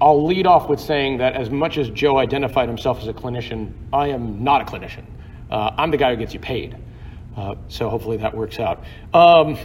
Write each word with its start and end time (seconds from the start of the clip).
I'll 0.00 0.24
lead 0.24 0.46
off 0.46 0.68
with 0.68 0.80
saying 0.80 1.18
that 1.18 1.34
as 1.34 1.50
much 1.50 1.76
as 1.76 1.90
Joe 1.90 2.18
identified 2.18 2.68
himself 2.68 3.00
as 3.00 3.08
a 3.08 3.12
clinician, 3.12 3.72
I 3.92 4.08
am 4.08 4.44
not 4.44 4.62
a 4.62 4.64
clinician. 4.64 5.04
Uh, 5.50 5.72
I'm 5.76 5.90
the 5.90 5.96
guy 5.96 6.10
who 6.10 6.16
gets 6.16 6.34
you 6.34 6.40
paid. 6.40 6.76
Uh, 7.36 7.56
so 7.68 7.88
hopefully 7.88 8.16
that 8.18 8.34
works 8.34 8.58
out. 8.58 8.84
Um, 9.12 9.58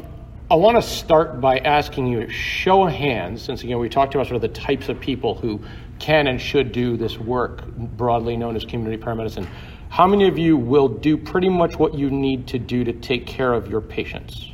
I 0.50 0.56
want 0.56 0.78
to 0.78 0.82
start 0.82 1.42
by 1.42 1.58
asking 1.60 2.08
you, 2.08 2.30
show 2.30 2.86
of 2.86 2.94
hands, 2.94 3.42
since 3.42 3.64
again 3.64 3.80
we 3.80 3.90
talked 3.90 4.14
about 4.14 4.28
sort 4.28 4.36
of 4.36 4.42
the 4.42 4.60
types 4.60 4.90
of 4.90 5.00
people 5.00 5.36
who 5.36 5.60
can 6.00 6.28
and 6.28 6.40
should 6.40 6.72
do 6.72 6.98
this 6.98 7.18
work, 7.18 7.66
broadly 7.68 8.36
known 8.38 8.56
as 8.56 8.66
community 8.66 9.02
paramedicine. 9.02 9.48
How 9.90 10.08
many 10.08 10.28
of 10.28 10.38
you 10.38 10.58
will 10.58 10.88
do 10.88 11.18
pretty 11.18 11.50
much 11.50 11.78
what 11.78 11.94
you 11.94 12.10
need 12.10 12.48
to 12.48 12.60
do 12.60 12.84
to 12.84 12.94
take 12.94 13.26
care 13.26 13.54
of 13.54 13.68
your 13.68 13.82
patients? 13.82 14.52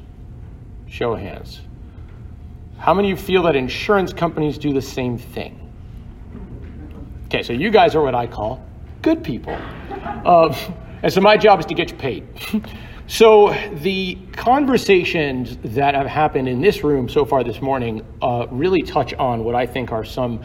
Show 0.88 1.14
of 1.14 1.20
hands. 1.20 1.61
How 2.77 2.93
many 2.93 3.11
of 3.11 3.20
you 3.20 3.25
feel 3.25 3.43
that 3.43 3.55
insurance 3.55 4.14
companies 4.14 4.57
do 4.57 4.73
the 4.73 4.82
same 4.82 5.18
thing? 5.18 5.58
Okay, 7.32 7.43
so 7.43 7.54
you 7.54 7.69
guys 7.69 7.93
are 7.93 8.01
what 8.01 8.15
I 8.15 8.25
call 8.25 8.60
good 9.04 9.24
people. 9.24 9.56
Uh, 10.25 10.51
and 11.04 11.14
so 11.14 11.21
my 11.21 11.37
job 11.37 11.60
is 11.60 11.65
to 11.68 11.75
get 11.75 11.92
you 11.92 11.96
paid. 11.96 12.28
so 13.07 13.54
the 13.83 14.18
conversations 14.32 15.57
that 15.75 15.93
have 15.93 16.07
happened 16.07 16.50
in 16.50 16.60
this 16.60 16.84
room 16.84 17.07
so 17.07 17.25
far 17.25 17.43
this 17.43 17.61
morning 17.61 18.04
uh, 18.23 18.47
really 18.50 18.82
touch 18.82 19.14
on 19.14 19.43
what 19.43 19.54
I 19.54 19.68
think 19.68 19.92
are 19.92 20.04
some 20.04 20.42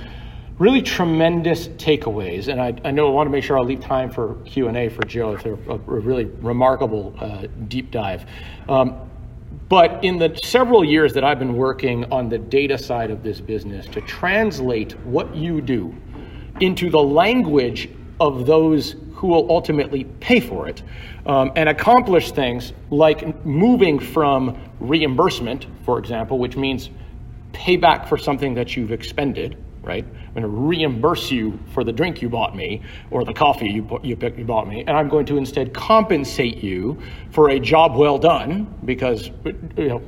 really 0.59 0.83
tremendous 0.83 1.69
takeaways. 1.69 2.49
And 2.49 2.61
I, 2.61 2.75
I, 2.85 2.91
know 2.91 3.09
I 3.09 3.13
want 3.13 3.29
to 3.29 3.31
make 3.31 3.45
sure 3.45 3.57
I'll 3.57 3.65
leave 3.65 3.81
time 3.81 4.11
for 4.11 4.35
Q&A 4.45 4.91
for 4.91 5.07
Joe. 5.07 5.37
It's 5.37 5.47
a, 5.47 5.55
a 5.55 5.79
really 5.79 6.27
remarkable 6.27 7.17
uh, 7.19 7.47
deep 7.67 7.93
dive. 7.93 8.27
Um, 8.69 9.09
but 9.71 10.05
in 10.05 10.19
the 10.19 10.39
several 10.45 10.85
years 10.85 11.15
that 11.15 11.25
I've 11.25 11.39
been 11.39 11.57
working 11.57 12.05
on 12.13 12.29
the 12.29 12.37
data 12.37 12.77
side 12.77 13.11
of 13.11 13.23
this 13.23 13.41
business 13.41 13.87
to 13.87 14.03
translate 14.03 14.93
what 15.07 15.35
you 15.35 15.63
do 15.63 15.95
into 16.61 16.91
the 16.91 17.03
language 17.03 17.89
of 18.21 18.47
those 18.47 18.97
who 19.15 19.29
will 19.29 19.51
ultimately 19.51 20.05
pay 20.21 20.41
for 20.41 20.69
it 20.69 20.83
um, 21.27 21.53
and 21.57 21.69
accomplish 21.69 22.33
things 22.33 22.73
like 22.91 23.45
moving 23.45 23.99
from 23.99 24.59
reimbursement, 24.81 25.67
for 25.85 25.99
example, 25.99 26.39
which 26.39 26.57
means 26.57 26.91
payback 27.53 28.09
for 28.09 28.19
something 28.19 28.55
that 28.55 28.77
you've 28.77 28.93
expended, 28.93 29.57
right? 29.83 30.05
I'm 30.05 30.33
going 30.35 30.43
to 30.43 30.49
reimburse 30.49 31.31
you 31.31 31.59
for 31.73 31.85
the 31.85 31.93
drink 31.93 32.21
you 32.21 32.29
bought 32.29 32.57
me 32.57 32.83
or 33.11 33.25
the 33.25 33.33
coffee 33.33 33.69
you, 33.69 34.01
you, 34.03 34.17
you 34.37 34.45
bought 34.45 34.69
me, 34.69 34.81
and 34.81 34.91
I'm 34.91 35.09
going 35.09 35.27
to 35.27 35.37
instead 35.37 35.73
compensate 35.73 36.63
you 36.63 37.01
for 37.31 37.51
a 37.51 37.61
job 37.61 37.97
well 37.97 38.19
done 38.19 38.73
because, 38.85 39.31
you 39.77 39.89
know, 39.89 40.03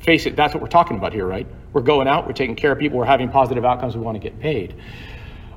face 0.00 0.26
it, 0.26 0.36
that's 0.36 0.54
what 0.54 0.62
we're 0.62 0.68
talking 0.68 0.96
about 0.96 1.12
here, 1.12 1.26
right? 1.26 1.46
We're 1.72 1.82
going 1.82 2.08
out, 2.08 2.26
we're 2.26 2.32
taking 2.32 2.56
care 2.56 2.72
of 2.72 2.78
people, 2.78 2.98
we're 2.98 3.04
having 3.04 3.28
positive 3.28 3.64
outcomes, 3.64 3.96
we 3.96 4.02
want 4.02 4.14
to 4.14 4.20
get 4.20 4.38
paid. 4.40 4.74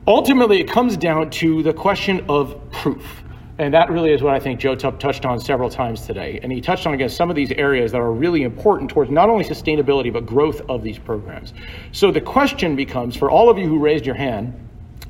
Ultimately, 0.07 0.59
it 0.59 0.67
comes 0.67 0.97
down 0.97 1.30
to 1.30 1.61
the 1.61 1.73
question 1.73 2.25
of 2.27 2.59
proof. 2.71 3.23
And 3.59 3.71
that 3.75 3.91
really 3.91 4.11
is 4.11 4.23
what 4.23 4.33
I 4.33 4.39
think 4.39 4.59
Joe 4.59 4.73
touched 4.73 5.25
on 5.25 5.39
several 5.39 5.69
times 5.69 6.07
today. 6.07 6.39
And 6.41 6.52
he 6.52 6.59
touched 6.61 6.88
on, 6.88 6.95
again, 6.95 7.09
some 7.09 7.30
of 7.30 7.35
these 7.35 7.52
areas 7.52 7.91
that 7.91 8.02
are 8.02 8.11
really 8.11 8.41
important 8.41 8.89
towards 8.89 9.11
not 9.11 9.29
only 9.29 9.44
sustainability, 9.44 10.11
but 10.11 10.25
growth 10.25 10.61
of 10.67 10.81
these 10.81 10.97
programs. 10.97 11.53
So 11.91 12.09
the 12.09 12.22
question 12.22 12.75
becomes 12.75 13.16
for 13.16 13.29
all 13.29 13.49
of 13.49 13.59
you 13.59 13.67
who 13.67 13.77
raised 13.77 14.05
your 14.05 14.16
hand 14.16 14.57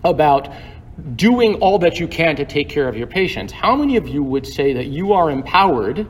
about 0.03 0.53
doing 1.15 1.55
all 1.55 1.79
that 1.79 1.99
you 1.99 2.07
can 2.09 2.35
to 2.35 2.43
take 2.43 2.67
care 2.67 2.89
of 2.89 2.97
your 2.97 3.07
patients, 3.07 3.53
how 3.53 3.75
many 3.77 3.95
of 3.95 4.09
you 4.09 4.21
would 4.21 4.45
say 4.45 4.73
that 4.73 4.87
you 4.87 5.13
are 5.13 5.31
empowered 5.31 6.05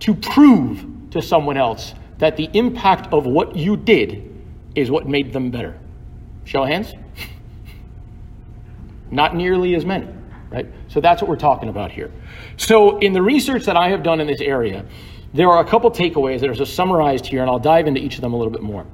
to 0.00 0.14
prove 0.14 0.84
to 1.10 1.22
someone 1.22 1.56
else 1.56 1.94
that 2.18 2.36
the 2.36 2.50
impact 2.54 3.12
of 3.12 3.26
what 3.26 3.54
you 3.54 3.76
did 3.76 4.26
is 4.74 4.90
what 4.90 5.06
made 5.06 5.32
them 5.32 5.52
better? 5.52 5.78
Show 6.44 6.64
of 6.64 6.68
hands. 6.68 6.94
Not 9.10 9.34
nearly 9.34 9.74
as 9.74 9.84
many, 9.84 10.08
right? 10.50 10.66
So 10.88 11.00
that's 11.00 11.20
what 11.20 11.28
we're 11.28 11.36
talking 11.36 11.68
about 11.68 11.90
here. 11.90 12.10
So 12.56 12.98
in 12.98 13.12
the 13.12 13.22
research 13.22 13.64
that 13.64 13.76
I 13.76 13.88
have 13.88 14.02
done 14.02 14.20
in 14.20 14.26
this 14.26 14.40
area, 14.40 14.84
there 15.34 15.48
are 15.48 15.64
a 15.64 15.68
couple 15.68 15.90
takeaways 15.90 16.40
that 16.40 16.50
are 16.50 16.64
summarized 16.64 17.26
here, 17.26 17.40
and 17.40 17.50
I'll 17.50 17.58
dive 17.58 17.86
into 17.86 18.00
each 18.00 18.16
of 18.16 18.20
them 18.20 18.32
a 18.32 18.36
little 18.36 18.52
bit 18.52 18.62
more. 18.62 18.86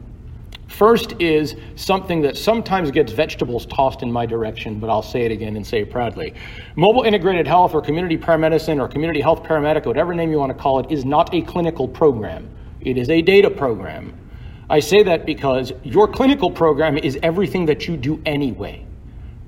First 0.69 1.15
is 1.21 1.55
something 1.77 2.21
that 2.23 2.37
sometimes 2.37 2.91
gets 2.91 3.13
vegetables 3.13 3.67
tossed 3.67 4.03
in 4.03 4.11
my 4.13 4.27
direction, 4.27 4.79
but 4.81 4.91
I'll 4.91 5.03
say 5.03 5.23
it 5.23 5.33
again 5.33 5.57
and 5.57 5.67
say 5.67 5.83
it 5.83 5.91
proudly. 5.91 6.35
Mobile 6.75 7.05
integrated 7.05 7.47
health 7.47 7.73
or 7.73 7.81
community 7.81 8.19
paramedicine 8.19 8.81
or 8.81 8.89
community 8.89 9.21
health 9.21 9.43
paramedic, 9.43 9.87
whatever 9.87 10.13
name 10.13 10.31
you 10.31 10.39
want 10.39 10.51
to 10.51 10.59
call 10.59 10.81
it, 10.81 10.91
is 10.91 11.05
not 11.05 11.33
a 11.35 11.41
clinical 11.43 11.87
program. 11.87 12.51
It 12.81 12.99
is 12.99 13.09
a 13.09 13.23
data 13.23 13.49
program. 13.49 14.13
I 14.69 14.81
say 14.81 15.03
that 15.05 15.25
because 15.25 15.73
your 15.85 16.09
clinical 16.09 16.51
program 16.51 16.99
is 16.99 17.19
everything 17.23 17.67
that 17.67 17.87
you 17.87 17.97
do 17.97 18.21
anyway 18.27 18.86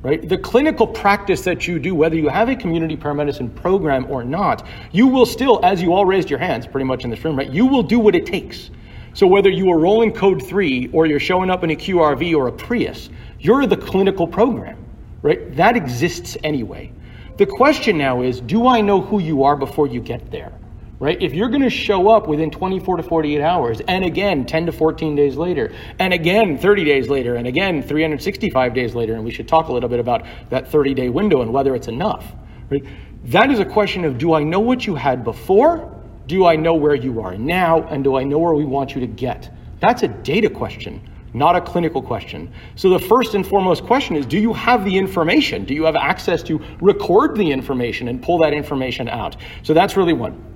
right? 0.03 0.29
The 0.29 0.39
clinical 0.39 0.87
practice 0.87 1.43
that 1.43 1.67
you 1.67 1.79
do, 1.79 1.95
whether 1.95 2.17
you 2.17 2.29
have 2.29 2.49
a 2.49 2.57
community 2.57 2.97
paramedicine 2.97 3.55
program 3.55 4.07
or 4.11 4.25
not, 4.25 4.67
you 4.93 5.07
will 5.07 5.27
still, 5.27 5.61
as 5.65 5.83
you 5.83 5.93
all 5.93 6.05
raised 6.05 6.31
your 6.31 6.39
hands 6.39 6.67
pretty 6.67 6.85
much 6.85 7.05
in 7.05 7.11
this 7.11 7.25
room, 7.25 7.37
right? 7.37 7.51
You 7.51 7.67
will 7.67 7.83
do 7.83 7.99
what 7.99 8.15
it 8.15 8.27
takes. 8.27 8.71
So 9.15 9.27
whether 9.27 9.51
you 9.51 9.71
are 9.73 9.79
rolling 9.79 10.13
code 10.13 10.47
three 10.47 10.89
or 10.93 11.07
you're 11.07 11.19
showing 11.19 11.51
up 11.51 11.65
in 11.65 11.71
a 11.71 11.77
QRV 11.77 12.37
or 12.37 12.49
a 12.49 12.53
Prius, 12.53 13.11
you're 13.41 13.67
the 13.67 13.77
clinical 13.77 14.27
program, 14.27 14.85
right? 15.23 15.55
That 15.57 15.77
exists 15.77 16.37
anyway. 16.45 16.93
The 17.37 17.47
question 17.47 17.99
now 17.99 18.23
is, 18.23 18.41
do 18.41 18.67
I 18.67 18.81
know 18.81 19.01
who 19.01 19.21
you 19.21 19.43
are 19.45 19.57
before 19.57 19.87
you 19.87 20.01
get 20.01 20.31
there? 20.31 20.53
Right? 21.01 21.21
If 21.23 21.33
you're 21.33 21.49
going 21.49 21.63
to 21.63 21.71
show 21.71 22.09
up 22.09 22.27
within 22.27 22.51
24 22.51 22.99
to 22.99 23.03
48 23.03 23.41
hours, 23.41 23.81
and 23.87 24.05
again 24.05 24.47
10 24.47 24.67
to 24.67 24.73
14 24.73 25.15
days 25.15 25.37
later, 25.37 25.73
and 25.99 26.13
again 26.13 26.59
30 26.59 26.85
days 26.85 27.09
later, 27.09 27.37
and 27.37 27.47
again 27.47 27.83
365 27.83 28.75
days 28.75 28.95
later, 28.95 29.15
and 29.15 29.25
we 29.25 29.31
should 29.31 29.49
talk 29.49 29.69
a 29.69 29.73
little 29.73 29.89
bit 29.89 30.01
about 30.01 30.27
that 30.51 30.69
30 30.69 30.95
day 30.95 31.09
window 31.09 31.43
and 31.43 31.53
whether 31.53 31.75
it's 31.75 31.89
enough, 31.89 32.33
right? 32.71 32.85
That 33.25 33.51
is 33.51 33.61
a 33.61 33.65
question 33.65 34.05
of 34.05 34.19
do 34.19 34.35
I 34.35 34.43
know 34.43 34.61
what 34.61 34.87
you 34.87 34.95
had 34.95 35.25
before? 35.25 35.95
Do 36.27 36.47
I 36.47 36.57
know 36.57 36.75
where 36.75 36.95
you 36.95 37.21
are 37.21 37.37
now? 37.37 37.83
And 37.89 38.05
do 38.05 38.17
I 38.17 38.25
know 38.25 38.39
where 38.39 38.55
we 38.55 38.65
want 38.65 38.95
you 38.95 39.01
to 39.01 39.07
get? 39.07 39.51
That's 39.81 40.03
a 40.03 40.09
data 40.09 40.51
question 40.51 41.01
not 41.35 41.55
a 41.55 41.61
clinical 41.61 42.03
question. 42.03 42.51
So 42.75 42.89
the 42.89 42.99
first 42.99 43.35
and 43.35 43.47
foremost 43.47 43.85
question 43.85 44.17
is 44.17 44.25
do 44.27 44.39
you 44.39 44.53
have 44.55 44.85
the 44.85 44.97
information? 44.97 45.65
Do 45.65 45.75
you 45.75 45.85
have 45.85 45.95
access 45.95 46.43
to 46.45 46.61
record 46.81 47.37
the 47.37 47.53
information 47.53 48.09
and 48.09 48.23
pull 48.23 48.39
that 48.39 48.55
information 48.55 49.09
out? 49.09 49.37
So 49.63 49.75
that's 49.75 49.97
really 49.97 50.15
one. 50.15 50.48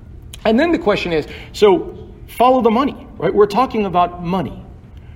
And 0.45 0.59
then 0.59 0.73
the 0.73 0.79
question 0.79 1.13
is 1.13 1.27
so 1.53 2.09
follow 2.29 2.63
the 2.63 2.71
money, 2.71 3.07
right? 3.17 3.33
We're 3.33 3.47
talking 3.47 3.87
about 3.87 4.23
money. 4.23 4.63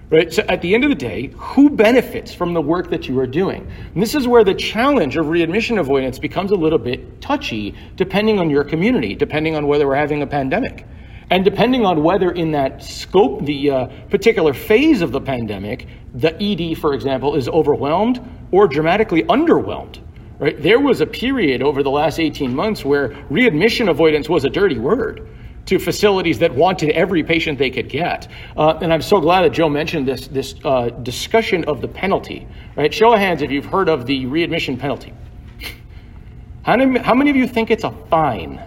Right? 0.09 0.32
So 0.32 0.44
at 0.48 0.62
the 0.62 0.72
end 0.72 0.84
of 0.84 0.91
the 0.91 0.97
day, 0.97 1.32
who 1.37 1.69
benefits 1.69 2.32
from 2.32 2.54
the 2.54 2.62
work 2.62 2.91
that 2.91 3.09
you 3.09 3.19
are 3.19 3.26
doing? 3.26 3.69
And 3.92 4.00
this 4.00 4.15
is 4.15 4.28
where 4.28 4.44
the 4.44 4.54
challenge 4.54 5.16
of 5.16 5.26
readmission 5.26 5.78
avoidance 5.78 6.20
becomes 6.20 6.53
a 6.53 6.54
little 6.54 6.78
bit 6.78 7.20
touchy, 7.20 7.75
depending 7.97 8.38
on 8.38 8.48
your 8.48 8.62
community, 8.62 9.16
depending 9.16 9.56
on 9.56 9.66
whether 9.66 9.84
we're 9.84 9.97
having 9.97 10.22
a 10.22 10.26
pandemic. 10.26 10.86
And 11.31 11.44
depending 11.44 11.84
on 11.84 12.04
whether 12.04 12.31
in 12.31 12.53
that 12.53 12.84
scope, 12.84 13.44
the 13.44 13.70
uh, 13.70 13.86
particular 14.09 14.54
phase 14.54 15.03
of 15.03 15.10
the 15.10 15.20
pandemic, 15.20 15.88
the 16.15 16.41
ED, 16.41 16.78
for 16.78 16.94
example, 16.94 17.34
is 17.34 17.48
overwhelmed 17.48 18.25
or 18.53 18.69
dramatically 18.69 19.25
underwhelmed. 19.25 19.98
Right? 20.38 20.60
There 20.60 20.80
was 20.80 21.00
a 21.00 21.06
period 21.06 21.62
over 21.62 21.82
the 21.82 21.91
last 21.91 22.19
18 22.19 22.54
months 22.54 22.84
where 22.84 23.16
readmission 23.30 23.88
avoidance 23.88 24.28
was 24.28 24.44
a 24.44 24.50
dirty 24.50 24.78
word 24.78 25.26
to 25.66 25.78
facilities 25.78 26.38
that 26.38 26.54
wanted 26.54 26.91
every 26.91 27.24
patient 27.24 27.58
they 27.58 27.70
could 27.70 27.88
get. 27.88 28.28
Uh, 28.56 28.78
and 28.80 28.92
I'm 28.92 29.02
so 29.02 29.20
glad 29.20 29.42
that 29.42 29.50
Joe 29.50 29.69
mentioned 29.69 30.06
this, 30.06 30.28
this 30.28 30.54
uh, 30.64 30.91
discussion 30.91 31.64
of 31.64 31.80
the 31.80 31.88
penalty. 31.88 32.47
Right? 32.76 32.92
Show 32.92 33.12
of 33.12 33.19
hands 33.19 33.42
if 33.42 33.50
you've 33.50 33.66
heard 33.66 33.88
of 33.88 34.06
the 34.06 34.26
readmission 34.26 34.76
penalty. 34.76 35.12
How 36.62 36.76
many, 36.76 36.98
how 36.98 37.14
many 37.14 37.30
of 37.30 37.36
you 37.36 37.47
think 37.47 37.70
it's 37.70 37.84
a 37.84 37.91
fine? 38.10 38.62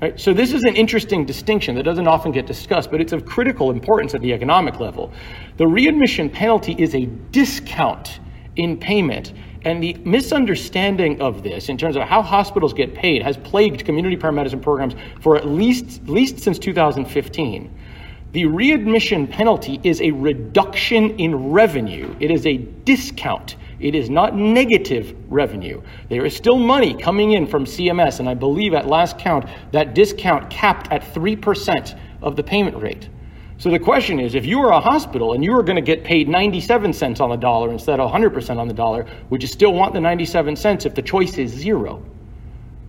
Right? 0.00 0.18
So 0.18 0.34
this 0.34 0.52
is 0.52 0.64
an 0.64 0.74
interesting 0.74 1.24
distinction 1.24 1.76
that 1.76 1.84
doesn't 1.84 2.08
often 2.08 2.32
get 2.32 2.46
discussed, 2.46 2.90
but 2.90 3.00
it's 3.00 3.12
of 3.12 3.24
critical 3.24 3.70
importance 3.70 4.14
at 4.14 4.20
the 4.20 4.32
economic 4.32 4.80
level. 4.80 5.12
The 5.58 5.66
readmission 5.66 6.28
penalty 6.28 6.74
is 6.76 6.94
a 6.94 7.06
discount 7.06 8.18
in 8.56 8.76
payment 8.76 9.32
and 9.64 9.82
the 9.82 9.94
misunderstanding 10.04 11.20
of 11.20 11.42
this, 11.42 11.68
in 11.68 11.78
terms 11.78 11.96
of 11.96 12.02
how 12.02 12.22
hospitals 12.22 12.72
get 12.72 12.94
paid, 12.94 13.22
has 13.22 13.36
plagued 13.36 13.84
community 13.84 14.16
paramedicine 14.16 14.62
programs 14.62 14.94
for 15.20 15.36
at 15.36 15.46
least, 15.46 16.06
least 16.08 16.40
since 16.40 16.58
2015. 16.58 17.72
The 18.32 18.46
readmission 18.46 19.26
penalty 19.26 19.78
is 19.82 20.00
a 20.00 20.10
reduction 20.10 21.18
in 21.18 21.50
revenue, 21.50 22.14
it 22.18 22.30
is 22.30 22.46
a 22.46 22.56
discount. 22.56 23.56
It 23.78 23.96
is 23.96 24.08
not 24.08 24.36
negative 24.36 25.12
revenue. 25.28 25.82
There 26.08 26.24
is 26.24 26.36
still 26.36 26.56
money 26.56 26.94
coming 26.94 27.32
in 27.32 27.48
from 27.48 27.64
CMS, 27.64 28.20
and 28.20 28.28
I 28.28 28.34
believe 28.34 28.74
at 28.74 28.86
last 28.86 29.18
count 29.18 29.46
that 29.72 29.92
discount 29.92 30.48
capped 30.50 30.92
at 30.92 31.02
3% 31.02 31.98
of 32.22 32.36
the 32.36 32.44
payment 32.44 32.76
rate. 32.76 33.08
So 33.62 33.70
the 33.70 33.78
question 33.78 34.18
is 34.18 34.34
if 34.34 34.44
you 34.44 34.58
are 34.62 34.72
a 34.72 34.80
hospital 34.80 35.34
and 35.34 35.44
you 35.44 35.56
are 35.56 35.62
going 35.62 35.76
to 35.76 35.82
get 35.82 36.02
paid 36.02 36.28
97 36.28 36.92
cents 36.92 37.20
on 37.20 37.30
the 37.30 37.36
dollar 37.36 37.70
instead 37.70 38.00
of 38.00 38.10
100% 38.10 38.56
on 38.58 38.66
the 38.66 38.74
dollar, 38.74 39.06
would 39.30 39.40
you 39.40 39.46
still 39.46 39.72
want 39.72 39.94
the 39.94 40.00
97 40.00 40.56
cents 40.56 40.84
if 40.84 40.96
the 40.96 41.02
choice 41.02 41.38
is 41.38 41.52
zero? 41.52 42.02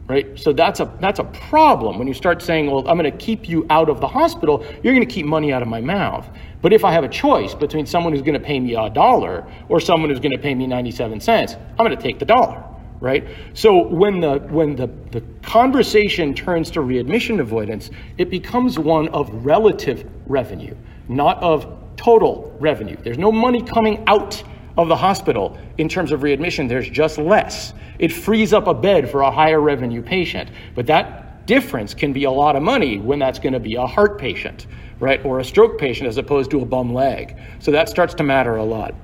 right? 0.07 0.37
So 0.37 0.51
that's 0.51 0.79
a 0.79 0.91
that's 0.99 1.19
a 1.19 1.23
problem 1.25 1.99
when 1.99 2.07
you 2.07 2.13
start 2.15 2.41
saying, 2.41 2.71
"Well, 2.71 2.87
I'm 2.89 2.97
going 2.97 3.09
to 3.09 3.17
keep 3.17 3.47
you 3.47 3.67
out 3.69 3.87
of 3.87 4.01
the 4.01 4.07
hospital. 4.07 4.65
You're 4.81 4.93
going 4.93 5.07
to 5.07 5.13
keep 5.13 5.27
money 5.27 5.53
out 5.53 5.61
of 5.61 5.67
my 5.67 5.79
mouth." 5.79 6.27
But 6.63 6.73
if 6.73 6.83
I 6.83 6.91
have 6.91 7.03
a 7.03 7.07
choice 7.07 7.53
between 7.53 7.85
someone 7.85 8.11
who's 8.11 8.23
going 8.23 8.39
to 8.39 8.45
pay 8.45 8.59
me 8.59 8.73
a 8.73 8.89
dollar 8.89 9.45
or 9.69 9.79
someone 9.79 10.09
who's 10.09 10.19
going 10.19 10.31
to 10.31 10.39
pay 10.39 10.55
me 10.55 10.65
97 10.65 11.21
cents, 11.21 11.53
I'm 11.53 11.85
going 11.85 11.95
to 11.95 12.01
take 12.01 12.17
the 12.17 12.25
dollar, 12.25 12.63
right? 13.03 13.27
So 13.53 13.85
when 13.85 14.21
the 14.21 14.39
when 14.49 14.77
the, 14.77 14.87
the 15.11 15.21
conversation 15.41 16.33
turns 16.33 16.71
to 16.71 16.81
readmission 16.81 17.41
avoidance, 17.41 17.91
it 18.17 18.29
becomes 18.29 18.79
one 18.79 19.09
of 19.09 19.45
relative 19.45 20.09
revenue, 20.25 20.73
not 21.09 21.37
of 21.43 21.67
total 21.97 22.55
revenue. 22.59 22.95
There's 23.03 23.17
no 23.17 23.31
money 23.31 23.61
coming 23.61 24.03
out 24.07 24.41
of 24.77 24.87
the 24.87 24.95
hospital 24.95 25.57
in 25.77 25.89
terms 25.89 26.11
of 26.11 26.23
readmission, 26.23 26.67
there's 26.67 26.89
just 26.89 27.17
less. 27.17 27.73
It 27.99 28.11
frees 28.11 28.53
up 28.53 28.67
a 28.67 28.73
bed 28.73 29.09
for 29.11 29.21
a 29.21 29.29
higher 29.29 29.59
revenue 29.59 30.01
patient. 30.01 30.49
But 30.73 30.87
that 30.87 31.45
difference 31.45 31.93
can 31.93 32.13
be 32.13 32.23
a 32.23 32.31
lot 32.31 32.55
of 32.55 32.63
money 32.63 32.99
when 32.99 33.19
that's 33.19 33.37
going 33.37 33.53
to 33.53 33.59
be 33.59 33.75
a 33.75 33.85
heart 33.85 34.17
patient 34.17 34.65
right? 34.99 35.23
Or 35.25 35.39
a 35.39 35.43
stroke 35.43 35.77
patient 35.77 36.07
as 36.07 36.17
opposed 36.17 36.49
to 36.51 36.61
a 36.61 36.65
bum 36.65 36.93
leg. 36.93 37.37
So 37.59 37.71
that 37.71 37.89
starts 37.89 38.13
to 38.15 38.23
matter 38.23 38.55
a 38.55 38.63
lot. 38.63 38.95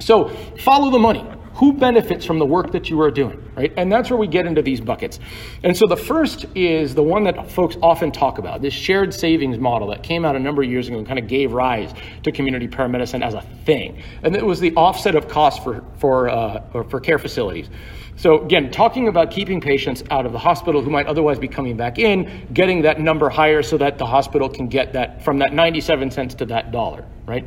So 0.00 0.30
follow 0.64 0.90
the 0.90 0.98
money. 0.98 1.24
Who 1.58 1.72
benefits 1.72 2.24
from 2.24 2.38
the 2.38 2.46
work 2.46 2.72
that 2.72 2.88
you 2.88 3.00
are 3.00 3.10
doing, 3.10 3.50
right? 3.56 3.72
And 3.76 3.90
that's 3.90 4.10
where 4.10 4.16
we 4.16 4.28
get 4.28 4.46
into 4.46 4.62
these 4.62 4.80
buckets. 4.80 5.18
And 5.64 5.76
so 5.76 5.86
the 5.86 5.96
first 5.96 6.46
is 6.54 6.94
the 6.94 7.02
one 7.02 7.24
that 7.24 7.50
folks 7.50 7.76
often 7.82 8.12
talk 8.12 8.38
about 8.38 8.62
this 8.62 8.72
shared 8.72 9.12
savings 9.12 9.58
model 9.58 9.88
that 9.88 10.04
came 10.04 10.24
out 10.24 10.36
a 10.36 10.38
number 10.38 10.62
of 10.62 10.70
years 10.70 10.86
ago 10.86 10.98
and 10.98 11.06
kind 11.06 11.18
of 11.18 11.26
gave 11.26 11.52
rise 11.52 11.92
to 12.22 12.30
community 12.30 12.68
paramedicine 12.68 13.24
as 13.24 13.34
a 13.34 13.40
thing. 13.64 14.02
And 14.22 14.36
it 14.36 14.46
was 14.46 14.60
the 14.60 14.72
offset 14.74 15.16
of 15.16 15.26
costs 15.26 15.62
for, 15.62 15.84
for, 15.98 16.28
uh, 16.28 16.84
for 16.84 17.00
care 17.00 17.18
facilities. 17.18 17.68
So 18.18 18.44
again, 18.44 18.70
talking 18.70 19.06
about 19.06 19.30
keeping 19.30 19.60
patients 19.60 20.02
out 20.10 20.26
of 20.26 20.32
the 20.32 20.38
hospital 20.38 20.82
who 20.82 20.90
might 20.90 21.06
otherwise 21.06 21.38
be 21.38 21.46
coming 21.46 21.76
back 21.76 21.98
in, 22.00 22.48
getting 22.52 22.82
that 22.82 23.00
number 23.00 23.28
higher 23.28 23.62
so 23.62 23.78
that 23.78 23.98
the 23.98 24.06
hospital 24.06 24.48
can 24.48 24.66
get 24.66 24.92
that 24.94 25.24
from 25.24 25.38
that 25.38 25.52
97 25.52 26.10
cents 26.10 26.34
to 26.34 26.46
that 26.46 26.72
dollar, 26.72 27.04
right? 27.26 27.46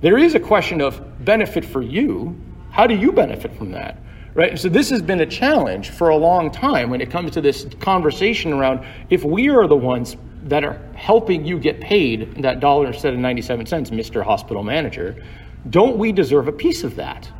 There 0.00 0.18
is 0.18 0.34
a 0.34 0.40
question 0.40 0.80
of 0.80 1.24
benefit 1.24 1.64
for 1.64 1.82
you. 1.82 2.38
How 2.76 2.86
do 2.86 2.94
you 2.94 3.10
benefit 3.10 3.56
from 3.56 3.70
that? 3.70 3.96
Right? 4.34 4.58
So 4.58 4.68
this 4.68 4.90
has 4.90 5.00
been 5.00 5.22
a 5.22 5.26
challenge 5.26 5.88
for 5.88 6.10
a 6.10 6.16
long 6.16 6.50
time 6.50 6.90
when 6.90 7.00
it 7.00 7.10
comes 7.10 7.30
to 7.30 7.40
this 7.40 7.66
conversation 7.80 8.52
around 8.52 8.84
if 9.08 9.24
we 9.24 9.48
are 9.48 9.66
the 9.66 9.74
ones 9.74 10.18
that 10.42 10.62
are 10.62 10.78
helping 10.94 11.46
you 11.46 11.58
get 11.58 11.80
paid 11.80 12.42
that 12.42 12.60
dollar 12.60 12.88
instead 12.88 13.14
of 13.14 13.18
97 13.18 13.64
cents, 13.64 13.88
Mr. 13.88 14.22
Hospital 14.22 14.62
Manager, 14.62 15.24
don't 15.70 15.96
we 15.96 16.12
deserve 16.12 16.48
a 16.48 16.52
piece 16.52 16.84
of 16.84 16.96
that? 16.96 17.30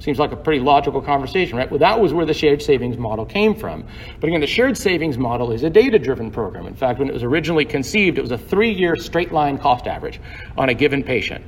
Seems 0.00 0.18
like 0.18 0.32
a 0.32 0.36
pretty 0.36 0.58
logical 0.58 1.00
conversation, 1.00 1.56
right? 1.56 1.70
Well, 1.70 1.78
that 1.78 2.00
was 2.00 2.12
where 2.12 2.26
the 2.26 2.34
shared 2.34 2.60
savings 2.60 2.98
model 2.98 3.24
came 3.24 3.54
from. 3.54 3.86
But 4.18 4.26
again, 4.26 4.40
the 4.40 4.48
shared 4.48 4.76
savings 4.76 5.18
model 5.18 5.52
is 5.52 5.62
a 5.62 5.70
data 5.70 6.00
driven 6.00 6.32
program. 6.32 6.66
In 6.66 6.74
fact, 6.74 6.98
when 6.98 7.08
it 7.08 7.14
was 7.14 7.22
originally 7.22 7.64
conceived, 7.64 8.18
it 8.18 8.22
was 8.22 8.32
a 8.32 8.38
three 8.38 8.72
year 8.72 8.96
straight 8.96 9.30
line 9.30 9.56
cost 9.56 9.86
average 9.86 10.20
on 10.58 10.68
a 10.68 10.74
given 10.74 11.04
patient. 11.04 11.44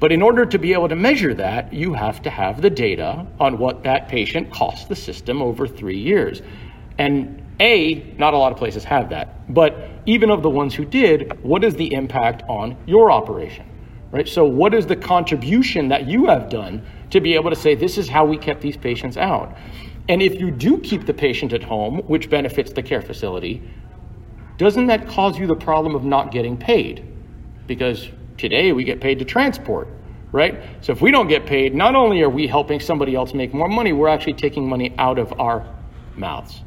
But 0.00 0.12
in 0.12 0.22
order 0.22 0.44
to 0.44 0.58
be 0.58 0.72
able 0.72 0.88
to 0.88 0.96
measure 0.96 1.34
that, 1.34 1.72
you 1.72 1.94
have 1.94 2.22
to 2.22 2.30
have 2.30 2.60
the 2.60 2.70
data 2.70 3.26
on 3.40 3.58
what 3.58 3.84
that 3.84 4.08
patient 4.08 4.52
cost 4.52 4.88
the 4.88 4.96
system 4.96 5.40
over 5.40 5.66
three 5.66 5.98
years. 5.98 6.42
And 6.98 7.42
A, 7.60 8.14
not 8.18 8.34
a 8.34 8.38
lot 8.38 8.52
of 8.52 8.58
places 8.58 8.84
have 8.84 9.10
that. 9.10 9.52
But 9.52 9.88
even 10.06 10.30
of 10.30 10.42
the 10.42 10.50
ones 10.50 10.74
who 10.74 10.84
did, 10.84 11.42
what 11.42 11.64
is 11.64 11.74
the 11.76 11.92
impact 11.94 12.42
on 12.48 12.76
your 12.86 13.10
operation? 13.10 13.66
Right? 14.10 14.28
So, 14.28 14.44
what 14.44 14.74
is 14.74 14.86
the 14.86 14.96
contribution 14.96 15.88
that 15.88 16.06
you 16.06 16.26
have 16.26 16.48
done 16.48 16.86
to 17.14 17.20
be 17.20 17.34
able 17.34 17.50
to 17.50 17.56
say, 17.56 17.76
this 17.76 17.96
is 17.96 18.08
how 18.08 18.24
we 18.24 18.36
kept 18.36 18.60
these 18.60 18.76
patients 18.76 19.16
out. 19.16 19.56
And 20.08 20.20
if 20.20 20.40
you 20.40 20.50
do 20.50 20.78
keep 20.78 21.06
the 21.06 21.14
patient 21.14 21.52
at 21.52 21.62
home, 21.62 22.00
which 22.08 22.28
benefits 22.28 22.72
the 22.72 22.82
care 22.82 23.00
facility, 23.00 23.62
doesn't 24.58 24.86
that 24.88 25.06
cause 25.08 25.38
you 25.38 25.46
the 25.46 25.54
problem 25.54 25.94
of 25.94 26.04
not 26.04 26.32
getting 26.32 26.56
paid? 26.56 27.06
Because 27.68 28.10
today 28.38 28.72
we 28.72 28.84
get 28.84 29.00
paid 29.00 29.18
to 29.20 29.24
transport, 29.24 29.88
right? 30.32 30.60
So 30.80 30.92
if 30.92 31.00
we 31.00 31.10
don't 31.10 31.28
get 31.28 31.46
paid, 31.46 31.74
not 31.74 31.94
only 31.94 32.22
are 32.22 32.30
we 32.30 32.46
helping 32.46 32.80
somebody 32.80 33.14
else 33.14 33.34
make 33.34 33.54
more 33.54 33.68
money, 33.68 33.92
we're 33.92 34.08
actually 34.08 34.34
taking 34.34 34.68
money 34.68 34.94
out 34.98 35.18
of 35.18 35.38
our 35.40 35.66
mouths. 36.16 36.60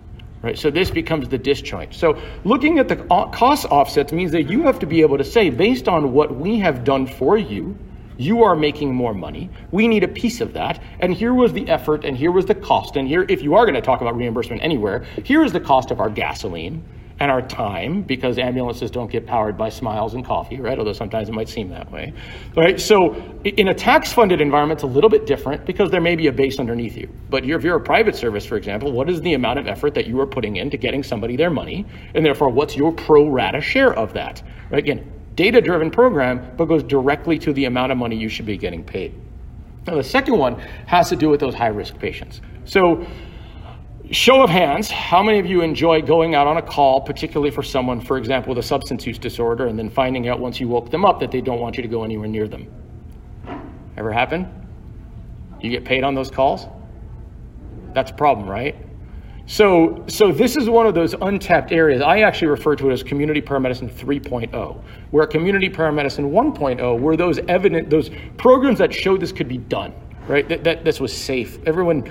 Right, 0.44 0.58
so 0.58 0.70
this 0.70 0.92
becomes 0.92 1.30
the 1.30 1.40
disjoint. 1.40 1.96
So 1.96 2.22
looking 2.44 2.78
at 2.78 2.88
the 2.88 2.96
cost 2.96 3.66
offsets 3.66 4.14
means 4.14 4.32
that 4.34 4.44
you 4.44 4.62
have 4.62 4.78
to 4.80 4.86
be 4.86 5.02
able 5.02 5.18
to 5.18 5.24
say, 5.24 5.50
based 5.50 5.88
on 5.88 6.14
what 6.14 6.36
we 6.36 6.60
have 6.60 6.84
done 6.84 7.08
for 7.08 7.40
you, 7.40 7.76
you 8.18 8.44
are 8.44 8.56
making 8.56 8.94
more 8.94 9.16
money. 9.16 9.50
We 9.72 9.88
need 9.88 10.04
a 10.04 10.08
piece 10.08 10.40
of 10.40 10.54
that. 10.54 10.82
And 11.00 11.12
here 11.12 11.34
was 11.34 11.54
the 11.54 11.68
effort, 11.68 12.06
and 12.06 12.16
here 12.16 12.32
was 12.32 12.46
the 12.46 12.54
cost. 12.54 12.96
And 12.96 13.08
here, 13.08 13.26
if 13.28 13.42
you 13.42 13.56
are 13.56 13.66
going 13.66 13.76
to 13.76 13.82
talk 13.82 14.02
about 14.02 14.16
reimbursement 14.16 14.62
anywhere, 14.64 15.06
here 15.24 15.44
is 15.44 15.54
the 15.54 15.60
cost 15.60 15.90
of 15.90 16.00
our 16.00 16.10
gasoline 16.10 16.84
and 17.20 17.32
our 17.32 17.42
time 17.42 18.04
because 18.04 18.38
ambulances 18.38 18.92
don't 18.92 19.10
get 19.10 19.26
powered 19.26 19.58
by 19.58 19.70
smiles 19.70 20.14
and 20.14 20.24
coffee, 20.24 20.60
right? 20.60 20.78
Although 20.78 20.94
sometimes 20.94 21.30
it 21.30 21.32
might 21.32 21.50
seem 21.50 21.70
that 21.70 21.92
way, 21.92 22.14
right? 22.56 22.80
So 22.80 23.16
in 23.44 23.70
a 23.70 23.74
tax 23.74 24.14
funded 24.14 24.40
environment, 24.40 24.78
it's 24.78 24.84
a 24.84 24.88
little 24.88 25.10
bit 25.10 25.26
different 25.26 25.66
because 25.66 25.90
there 25.90 26.02
may 26.02 26.16
be 26.16 26.28
a 26.28 26.32
base 26.32 26.60
underneath 26.60 26.96
you. 26.96 27.10
But 27.30 27.44
if 27.44 27.64
you're 27.64 27.78
a 27.78 27.82
private 27.82 28.16
service, 28.16 28.46
for 28.46 28.56
example, 28.56 28.92
what 28.92 29.10
is 29.10 29.22
the 29.22 29.34
amount 29.34 29.60
of 29.60 29.68
effort 29.68 29.96
that 29.96 30.06
you 30.06 30.20
are 30.20 30.28
putting 30.28 30.58
into 30.58 30.78
getting 30.78 31.04
somebody 31.04 31.36
their 31.36 31.50
money? 31.50 31.86
And 32.14 32.26
therefore, 32.26 32.50
what's 32.50 32.76
your 32.76 32.92
pro 32.92 33.28
rata 33.28 33.62
share 33.62 33.94
of 33.94 34.14
that? 34.14 34.44
Right? 34.70 34.80
Again, 34.80 35.12
data 35.36 35.62
driven 35.62 35.90
program, 35.90 36.54
but 36.56 36.66
goes 36.66 36.84
directly 36.84 37.40
to 37.40 37.54
the 37.54 37.66
amount 37.66 37.92
of 37.92 37.98
money 37.98 38.16
you 38.16 38.30
should 38.30 38.46
be 38.46 38.58
getting 38.58 38.84
paid. 38.84 39.14
Now, 39.88 39.96
the 39.96 40.04
second 40.04 40.38
one 40.38 40.60
has 40.86 41.10
to 41.10 41.16
do 41.16 41.30
with 41.30 41.40
those 41.40 41.56
high 41.56 41.68
risk 41.68 41.98
patients. 41.98 42.42
So, 42.66 43.08
show 44.12 44.42
of 44.42 44.50
hands, 44.50 44.90
how 44.90 45.22
many 45.22 45.40
of 45.40 45.46
you 45.46 45.62
enjoy 45.62 46.02
going 46.02 46.36
out 46.36 46.48
on 46.48 46.58
a 46.58 46.62
call, 46.62 47.02
particularly 47.02 47.52
for 47.52 47.64
someone, 47.64 48.00
for 48.00 48.18
example, 48.18 48.50
with 48.50 48.64
a 48.64 48.68
substance 48.68 49.06
use 49.06 49.18
disorder, 49.18 49.68
and 49.68 49.78
then 49.78 49.90
finding 49.90 50.28
out 50.28 50.40
once 50.40 50.60
you 50.60 50.68
woke 50.68 50.90
them 50.90 51.06
up 51.06 51.20
that 51.20 51.32
they 51.32 51.42
don't 51.42 51.60
want 51.60 51.78
you 51.78 51.84
to 51.84 51.90
go 51.90 52.04
anywhere 52.04 52.28
near 52.28 52.48
them? 52.48 52.68
Ever 53.98 54.12
happen? 54.12 54.50
You 55.62 55.70
get 55.70 55.86
paid 55.86 56.04
on 56.04 56.14
those 56.14 56.30
calls? 56.30 56.68
That's 57.94 58.12
a 58.12 58.14
problem, 58.14 58.48
right? 58.48 58.76
So, 59.48 60.04
so 60.08 60.32
this 60.32 60.58
is 60.58 60.70
one 60.70 60.86
of 60.86 60.94
those 60.94 61.14
untapped 61.14 61.72
areas. 61.72 62.02
I 62.02 62.20
actually 62.20 62.50
refer 62.50 62.76
to 62.76 62.90
it 62.90 62.94
as 62.94 63.02
community 63.02 63.42
paramedicine 63.42 63.90
3.0, 63.90 64.84
where 65.12 65.26
community 65.26 65.70
paramedicine 65.70 66.30
1.0 66.30 67.00
were 67.00 67.16
those 67.16 67.40
evident, 67.48 67.90
those 67.90 68.12
programs 68.36 68.78
that 68.80 68.94
showed 68.94 69.22
this 69.22 69.32
could 69.32 69.48
be 69.48 69.58
done, 69.58 69.94
right? 70.28 70.48
That, 70.50 70.64
that 70.64 70.84
this 70.84 71.00
was 71.00 71.16
safe. 71.16 71.60
Everyone, 71.66 72.02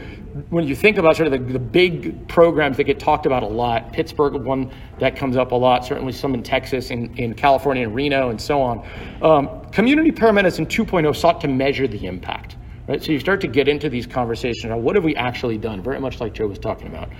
when 0.50 0.66
you 0.66 0.74
think 0.74 0.98
about 0.98 1.16
sort 1.16 1.32
of 1.32 1.32
the, 1.32 1.52
the 1.52 1.58
big 1.58 2.26
programs 2.28 2.76
that 2.78 2.84
get 2.84 2.98
talked 2.98 3.26
about 3.26 3.42
a 3.42 3.48
lot, 3.48 3.92
Pittsburgh, 3.92 4.34
one 4.44 4.72
that 4.98 5.16
comes 5.16 5.36
up 5.36 5.52
a 5.52 5.54
lot, 5.54 5.84
certainly 5.84 6.12
some 6.12 6.34
in 6.34 6.42
Texas, 6.42 6.90
in, 6.90 7.16
in 7.16 7.34
California, 7.34 7.84
and 7.84 7.94
Reno, 7.94 8.30
and 8.30 8.40
so 8.40 8.60
on. 8.60 8.88
Um, 9.22 9.70
community 9.70 10.10
paramedicine 10.10 10.66
2.0 10.66 11.14
sought 11.14 11.40
to 11.42 11.48
measure 11.48 11.86
the 11.86 12.06
impact. 12.06 12.56
Right? 12.88 13.02
So 13.02 13.12
you 13.12 13.18
start 13.18 13.40
to 13.40 13.48
get 13.48 13.68
into 13.68 13.88
these 13.88 14.06
conversations 14.06 14.70
on 14.70 14.82
what 14.82 14.94
have 14.94 15.04
we 15.04 15.16
actually 15.16 15.58
done, 15.58 15.82
very 15.82 16.00
much 16.00 16.20
like 16.20 16.32
Joe 16.32 16.46
was 16.46 16.58
talking 16.58 16.86
about. 16.86 17.10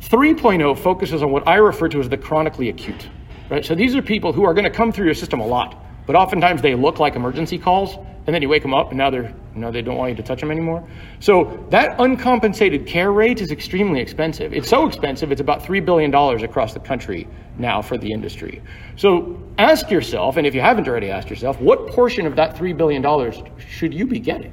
3.0 0.00 0.78
focuses 0.78 1.22
on 1.22 1.32
what 1.32 1.46
I 1.46 1.56
refer 1.56 1.88
to 1.88 2.00
as 2.00 2.08
the 2.08 2.16
chronically 2.16 2.68
acute. 2.68 3.08
Right? 3.50 3.64
So 3.64 3.74
these 3.74 3.96
are 3.96 4.02
people 4.02 4.32
who 4.32 4.44
are 4.44 4.54
going 4.54 4.64
to 4.64 4.70
come 4.70 4.92
through 4.92 5.06
your 5.06 5.14
system 5.14 5.40
a 5.40 5.46
lot, 5.46 5.84
but 6.06 6.14
oftentimes 6.14 6.62
they 6.62 6.74
look 6.74 6.98
like 6.98 7.16
emergency 7.16 7.58
calls, 7.58 7.96
and 8.28 8.34
then 8.34 8.42
you 8.42 8.48
wake 8.48 8.62
them 8.62 8.74
up, 8.74 8.90
and 8.90 8.98
now 8.98 9.10
they're 9.10 9.34
now 9.56 9.72
they 9.72 9.82
don't 9.82 9.96
want 9.96 10.10
you 10.10 10.16
to 10.16 10.22
touch 10.22 10.40
them 10.40 10.52
anymore. 10.52 10.86
So 11.18 11.66
that 11.70 11.96
uncompensated 11.98 12.86
care 12.86 13.10
rate 13.10 13.40
is 13.40 13.50
extremely 13.50 14.00
expensive. 14.00 14.52
It's 14.52 14.68
so 14.68 14.86
expensive; 14.86 15.32
it's 15.32 15.40
about 15.40 15.64
three 15.64 15.80
billion 15.80 16.10
dollars 16.10 16.44
across 16.44 16.74
the 16.74 16.80
country 16.80 17.26
now 17.58 17.82
for 17.82 17.98
the 17.98 18.12
industry. 18.12 18.62
So 18.96 19.42
ask 19.58 19.90
yourself, 19.90 20.36
and 20.36 20.46
if 20.46 20.54
you 20.54 20.60
haven't 20.60 20.86
already 20.86 21.10
asked 21.10 21.30
yourself, 21.30 21.60
what 21.60 21.88
portion 21.88 22.26
of 22.26 22.36
that 22.36 22.56
three 22.56 22.72
billion 22.72 23.02
dollars 23.02 23.42
should 23.68 23.92
you 23.92 24.06
be 24.06 24.20
getting? 24.20 24.52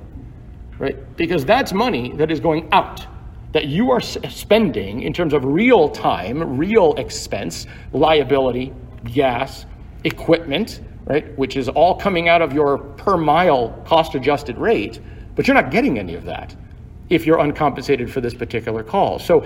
right? 0.79 1.15
Because 1.17 1.45
that's 1.45 1.73
money 1.73 2.11
that 2.13 2.31
is 2.31 2.39
going 2.39 2.69
out 2.71 3.05
that 3.53 3.67
you 3.67 3.91
are 3.91 4.01
spending 4.01 5.03
in 5.03 5.13
terms 5.13 5.33
of 5.33 5.45
real 5.45 5.87
time, 5.87 6.57
real 6.57 6.93
expense, 6.95 7.67
liability, 7.93 8.73
gas, 9.05 9.65
equipment, 10.03 10.81
right? 11.05 11.37
Which 11.37 11.55
is 11.55 11.69
all 11.69 11.95
coming 11.95 12.27
out 12.27 12.41
of 12.41 12.51
your 12.51 12.79
per 13.05 13.17
mile 13.17 13.69
cost 13.85 14.15
adjusted 14.15 14.57
rate, 14.57 14.99
but 15.35 15.47
you're 15.47 15.55
not 15.55 15.69
getting 15.69 15.99
any 15.99 16.15
of 16.15 16.25
that 16.25 16.55
if 17.09 17.25
you're 17.25 17.39
uncompensated 17.39 18.11
for 18.11 18.19
this 18.19 18.33
particular 18.33 18.83
call. 18.83 19.19
So 19.19 19.41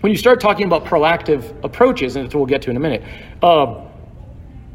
when 0.00 0.12
you 0.12 0.18
start 0.18 0.38
talking 0.38 0.66
about 0.66 0.84
proactive 0.84 1.64
approaches, 1.64 2.16
and 2.16 2.32
we'll 2.32 2.44
get 2.44 2.60
to 2.62 2.70
in 2.70 2.76
a 2.76 2.80
minute, 2.80 3.02
uh, 3.42 3.86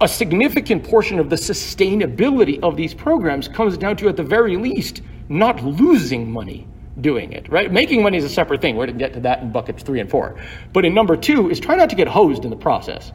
a 0.02 0.08
significant 0.08 0.84
portion 0.84 1.20
of 1.20 1.30
the 1.30 1.36
sustainability 1.36 2.60
of 2.64 2.76
these 2.76 2.94
programs 2.94 3.48
comes 3.48 3.78
down 3.78 3.96
to, 3.98 4.10
at 4.10 4.18
the 4.18 4.24
very 4.24 4.58
least, 4.58 5.02
not 5.30 5.64
losing 5.64 6.30
money 6.30 6.68
doing 7.02 7.32
it, 7.32 7.48
right? 7.50 7.72
Making 7.72 8.02
money 8.02 8.18
is 8.18 8.24
a 8.24 8.30
separate 8.30 8.60
thing. 8.60 8.76
We're 8.76 8.88
going 8.88 8.98
to 8.98 9.04
get 9.04 9.14
to 9.14 9.20
that 9.22 9.42
in 9.42 9.52
buckets 9.52 9.84
three 9.84 10.00
and 10.00 10.10
four. 10.10 10.36
But 10.74 10.84
in 10.84 10.94
number 10.94 11.16
two 11.16 11.50
is 11.50 11.60
try 11.60 11.76
not 11.76 11.90
to 11.92 11.96
get 11.96 12.08
hosed 12.08 12.44
in 12.44 12.50
the 12.50 12.56
process, 12.56 13.12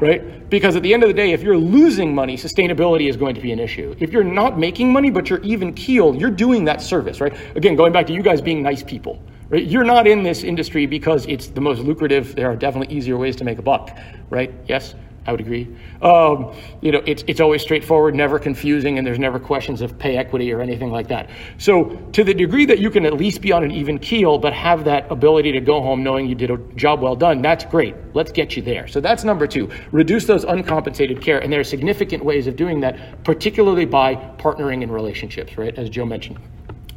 right? 0.00 0.48
Because 0.48 0.76
at 0.76 0.82
the 0.82 0.94
end 0.94 1.02
of 1.02 1.08
the 1.08 1.14
day, 1.14 1.32
if 1.32 1.42
you're 1.42 1.56
losing 1.56 2.14
money, 2.14 2.36
sustainability 2.36 3.08
is 3.08 3.16
going 3.16 3.34
to 3.34 3.40
be 3.40 3.52
an 3.52 3.58
issue. 3.58 3.94
If 3.98 4.12
you're 4.12 4.24
not 4.24 4.58
making 4.58 4.92
money, 4.92 5.10
but 5.10 5.28
you're 5.28 5.42
even 5.42 5.72
keeled, 5.74 6.20
you're 6.20 6.30
doing 6.30 6.64
that 6.66 6.80
service, 6.80 7.20
right? 7.20 7.34
Again, 7.56 7.76
going 7.76 7.92
back 7.92 8.06
to 8.06 8.12
you 8.12 8.22
guys 8.22 8.40
being 8.40 8.62
nice 8.62 8.82
people, 8.82 9.20
Right? 9.50 9.64
You're 9.64 9.84
not 9.84 10.06
in 10.06 10.22
this 10.22 10.44
industry 10.44 10.84
because 10.84 11.24
it's 11.24 11.46
the 11.46 11.60
most 11.62 11.80
lucrative. 11.80 12.36
There 12.36 12.50
are 12.50 12.56
definitely 12.56 12.94
easier 12.94 13.16
ways 13.16 13.34
to 13.36 13.44
make 13.44 13.58
a 13.58 13.62
buck, 13.62 13.96
right? 14.28 14.52
Yes, 14.66 14.94
I 15.26 15.32
would 15.32 15.40
agree. 15.40 15.68
Um, 16.00 16.54
you 16.80 16.90
know, 16.90 17.02
it's, 17.04 17.22
it's 17.26 17.40
always 17.40 17.60
straightforward, 17.60 18.14
never 18.14 18.38
confusing, 18.38 18.96
and 18.96 19.06
there's 19.06 19.18
never 19.18 19.38
questions 19.38 19.82
of 19.82 19.98
pay 19.98 20.16
equity 20.16 20.50
or 20.52 20.62
anything 20.62 20.90
like 20.90 21.08
that. 21.08 21.28
So, 21.58 21.84
to 22.12 22.24
the 22.24 22.32
degree 22.32 22.64
that 22.64 22.78
you 22.78 22.90
can 22.90 23.04
at 23.04 23.12
least 23.12 23.42
be 23.42 23.52
on 23.52 23.62
an 23.62 23.70
even 23.70 23.98
keel, 23.98 24.38
but 24.38 24.54
have 24.54 24.84
that 24.84 25.10
ability 25.12 25.52
to 25.52 25.60
go 25.60 25.82
home 25.82 26.02
knowing 26.02 26.26
you 26.26 26.34
did 26.34 26.50
a 26.50 26.56
job 26.76 27.02
well 27.02 27.14
done, 27.14 27.42
that's 27.42 27.64
great. 27.66 27.94
Let's 28.14 28.32
get 28.32 28.56
you 28.56 28.62
there. 28.62 28.88
So, 28.88 29.00
that's 29.00 29.22
number 29.22 29.46
two. 29.46 29.68
Reduce 29.92 30.24
those 30.24 30.44
uncompensated 30.44 31.20
care. 31.20 31.40
And 31.40 31.52
there 31.52 31.60
are 31.60 31.64
significant 31.64 32.24
ways 32.24 32.46
of 32.46 32.56
doing 32.56 32.80
that, 32.80 33.22
particularly 33.24 33.84
by 33.84 34.14
partnering 34.38 34.82
in 34.82 34.90
relationships, 34.90 35.58
right? 35.58 35.74
As 35.76 35.90
Joe 35.90 36.06
mentioned. 36.06 36.38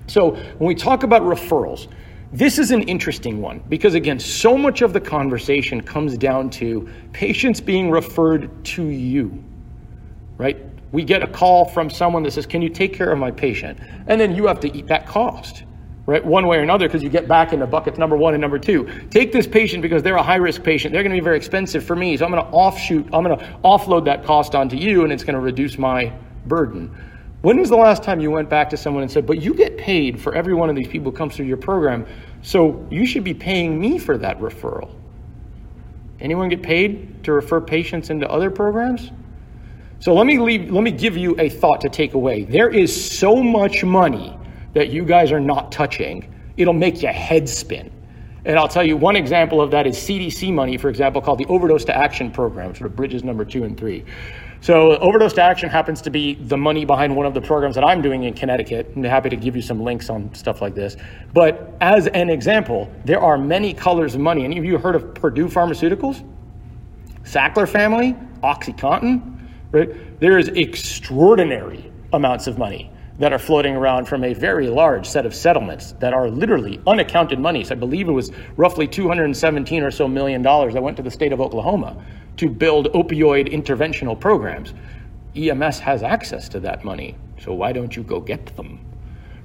So, 0.08 0.32
when 0.32 0.68
we 0.68 0.76
talk 0.76 1.04
about 1.04 1.24
referrals, 1.24 1.90
this 2.34 2.58
is 2.58 2.72
an 2.72 2.84
interesting 2.84 3.42
one 3.42 3.62
because, 3.68 3.94
again, 3.94 4.18
so 4.18 4.58
much 4.58 4.82
of 4.82 4.94
the 4.94 5.02
conversation 5.02 5.82
comes 5.82 6.18
down 6.18 6.50
to 6.52 6.88
patients 7.12 7.60
being 7.60 7.92
referred 7.92 8.64
to 8.66 8.86
you, 8.86 9.44
right? 10.38 10.58
We 10.94 11.04
get 11.04 11.24
a 11.24 11.28
call 11.28 11.66
from 11.66 11.90
someone 11.90 12.24
that 12.24 12.32
says, 12.32 12.46
Can 12.46 12.62
you 12.62 12.70
take 12.70 12.94
care 12.94 13.12
of 13.12 13.20
my 13.20 13.32
patient? 13.32 13.80
And 14.08 14.20
then 14.20 14.34
you 14.34 14.48
have 14.48 14.62
to 14.62 14.78
eat 14.78 14.88
that 14.88 15.08
cost, 15.08 15.64
right? 16.06 16.24
One 16.24 16.48
way 16.48 16.58
or 16.58 16.62
another, 16.62 16.88
because 16.88 17.04
you 17.04 17.10
get 17.10 17.28
back 17.28 17.52
into 17.52 17.68
buckets 17.68 17.98
number 17.98 18.16
one 18.16 18.34
and 18.34 18.40
number 18.40 18.60
two. 18.60 18.90
Take 19.10 19.34
this 19.34 19.46
patient 19.46 19.82
because 19.82 20.02
they're 20.02 20.16
a 20.16 20.24
high 20.24 20.36
risk 20.36 20.64
patient. 20.64 20.94
They're 20.94 21.04
going 21.04 21.16
to 21.16 21.22
be 21.22 21.24
very 21.24 21.38
expensive 21.38 21.84
for 21.84 21.98
me. 21.98 22.16
So 22.16 22.24
I'm 22.24 22.32
going 22.32 22.46
to 22.46 22.52
offshoot, 22.52 23.10
I'm 23.12 23.26
going 23.26 23.38
to 23.38 23.46
offload 23.66 24.06
that 24.06 24.24
cost 24.24 24.56
onto 24.56 24.78
you, 24.78 25.04
and 25.04 25.12
it's 25.12 25.26
going 25.26 25.36
to 25.36 25.42
reduce 25.42 25.78
my 25.78 26.14
burden. 26.46 26.96
When 27.42 27.60
was 27.60 27.70
the 27.70 27.76
last 27.76 28.04
time 28.04 28.20
you 28.20 28.30
went 28.30 28.50
back 28.50 28.70
to 28.70 28.78
someone 28.78 29.02
and 29.02 29.12
said, 29.12 29.26
but 29.26 29.42
you 29.42 29.54
get 29.54 29.78
paid 29.78 30.20
for 30.20 30.36
every 30.36 30.54
one 30.54 30.70
of 30.70 30.76
these 30.76 30.88
people 30.88 31.12
who 31.12 31.18
comes 31.18 31.36
through 31.36 31.48
your 31.48 31.58
program, 31.58 32.06
so 32.44 32.86
you 32.92 33.06
should 33.06 33.24
be 33.24 33.34
paying 33.34 33.80
me 33.80 33.98
for 33.98 34.18
that 34.20 34.40
referral? 34.40 34.94
Anyone 36.20 36.50
get 36.50 36.62
paid 36.62 37.24
to 37.24 37.34
refer 37.34 37.60
patients 37.60 38.12
into 38.12 38.30
other 38.30 38.52
programs? 38.52 39.12
So 40.00 40.14
let 40.14 40.28
me 40.28 40.38
leave, 40.38 40.72
let 40.72 40.84
me 40.84 40.92
give 40.92 41.18
you 41.18 41.36
a 41.40 41.50
thought 41.50 41.82
to 41.82 41.90
take 41.90 42.14
away. 42.14 42.44
There 42.44 42.70
is 42.70 43.12
so 43.12 43.42
much 43.42 43.84
money 43.84 44.38
that 44.74 44.90
you 44.90 45.04
guys 45.04 45.32
are 45.32 45.40
not 45.40 45.72
touching, 45.72 46.34
it'll 46.58 46.74
make 46.74 47.02
your 47.02 47.12
head 47.12 47.50
spin. 47.50 47.92
And 48.46 48.58
I'll 48.58 48.68
tell 48.68 48.84
you 48.84 48.98
one 48.98 49.16
example 49.16 49.62
of 49.62 49.72
that 49.72 49.86
is 49.86 49.98
CDC 49.98 50.54
money, 50.54 50.78
for 50.78 50.90
example, 50.90 51.22
called 51.22 51.40
the 51.40 51.46
Overdose 51.46 51.86
to 51.86 51.96
Action 51.96 52.32
Program, 52.32 52.74
sort 52.74 52.90
of 52.90 52.96
bridges 52.96 53.24
number 53.24 53.46
two 53.46 53.64
and 53.64 53.78
three. 53.78 54.04
So, 54.62 54.96
Overdose 54.98 55.34
to 55.34 55.42
Action 55.42 55.70
happens 55.70 56.04
to 56.04 56.12
be 56.12 56.36
the 56.36 56.56
money 56.56 56.86
behind 56.86 57.16
one 57.16 57.26
of 57.26 57.34
the 57.34 57.42
programs 57.42 57.74
that 57.74 57.84
I'm 57.84 58.04
doing 58.04 58.26
in 58.26 58.36
Connecticut. 58.36 58.92
I'm 58.96 59.04
happy 59.04 59.30
to 59.30 59.36
give 59.36 59.56
you 59.56 59.62
some 59.64 59.82
links 59.82 60.08
on 60.08 60.32
stuff 60.36 60.62
like 60.62 60.76
this. 60.76 60.98
But 61.34 61.74
as 61.82 62.06
an 62.06 62.30
example, 62.30 62.88
there 63.04 63.20
are 63.20 63.40
many 63.40 63.74
colors 63.74 64.14
of 64.14 64.22
money. 64.22 64.44
Any 64.44 64.60
of 64.60 64.64
you 64.64 64.78
heard 64.78 64.96
of 64.96 65.16
Purdue 65.16 65.48
Pharmaceuticals? 65.48 66.24
Sackler 67.24 67.68
family, 67.68 68.16
OxyContin, 68.44 69.40
right? 69.72 70.20
There 70.20 70.38
is 70.38 70.50
extraordinary 70.50 71.92
amounts 72.14 72.46
of 72.46 72.60
money 72.60 72.92
that 73.18 73.34
are 73.34 73.40
floating 73.40 73.76
around 73.76 74.06
from 74.06 74.24
a 74.24 74.36
very 74.36 74.68
large 74.68 75.08
set 75.08 75.26
of 75.26 75.34
settlements 75.34 75.94
that 75.94 76.14
are 76.14 76.30
literally 76.30 76.80
unaccounted 76.86 77.40
monies. 77.40 77.72
I 77.72 77.76
believe 77.76 78.08
it 78.08 78.12
was 78.12 78.32
roughly 78.58 78.88
217 78.88 79.82
or 79.82 79.90
so 79.90 80.08
million 80.08 80.44
dollars 80.44 80.76
that 80.76 80.84
went 80.84 80.98
to 80.98 81.04
the 81.04 81.12
state 81.12 81.34
of 81.34 81.42
Oklahoma 81.42 82.04
to 82.38 82.50
build 82.50 82.88
opioid 82.94 83.52
interventional 83.52 84.20
programs. 84.20 84.74
EMS 85.36 85.80
has 85.80 86.04
access 86.04 86.50
to 86.50 86.60
that 86.60 86.84
money, 86.84 87.16
so 87.40 87.54
why 87.54 87.72
don't 87.72 87.96
you 87.96 88.04
go 88.04 88.20
get 88.20 88.46
them? 88.56 88.80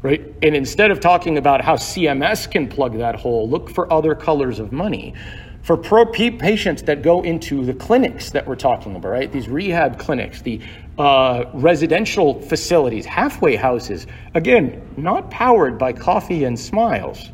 Right? 0.03 0.33
And 0.43 0.55
instead 0.55 0.91
of 0.91 1.01
talking 1.01 1.39
about 1.39 1.63
how 1.63 1.77
CMS 1.77 2.51
can 2.51 2.69
plug 2.69 2.99
that 2.99 3.17
hole, 3.17 3.49
look 3.49 3.71
for 3.71 3.93
other 3.93 4.15
colors 4.15 4.59
of 4.59 4.73
money. 4.73 5.15
For 5.63 5.77
pro 5.77 6.07
patients 6.07 6.83
that 6.83 7.03
go 7.03 7.23
into 7.23 7.65
the 7.65 7.75
clinics 7.75 8.31
that 8.31 8.47
we're 8.47 8.55
talking 8.55 8.95
about, 8.95 9.09
right? 9.09 9.33
These 9.33 9.49
rehab 9.49 9.99
clinics, 9.99 10.41
the 10.41 10.61
uh, 10.97 11.45
residential 11.55 12.41
facilities, 12.43 13.05
halfway 13.05 13.57
houses, 13.57 14.07
again, 14.35 14.81
not 14.97 15.29
powered 15.31 15.77
by 15.77 15.93
coffee 15.93 16.45
and 16.45 16.59
smiles. 16.59 17.31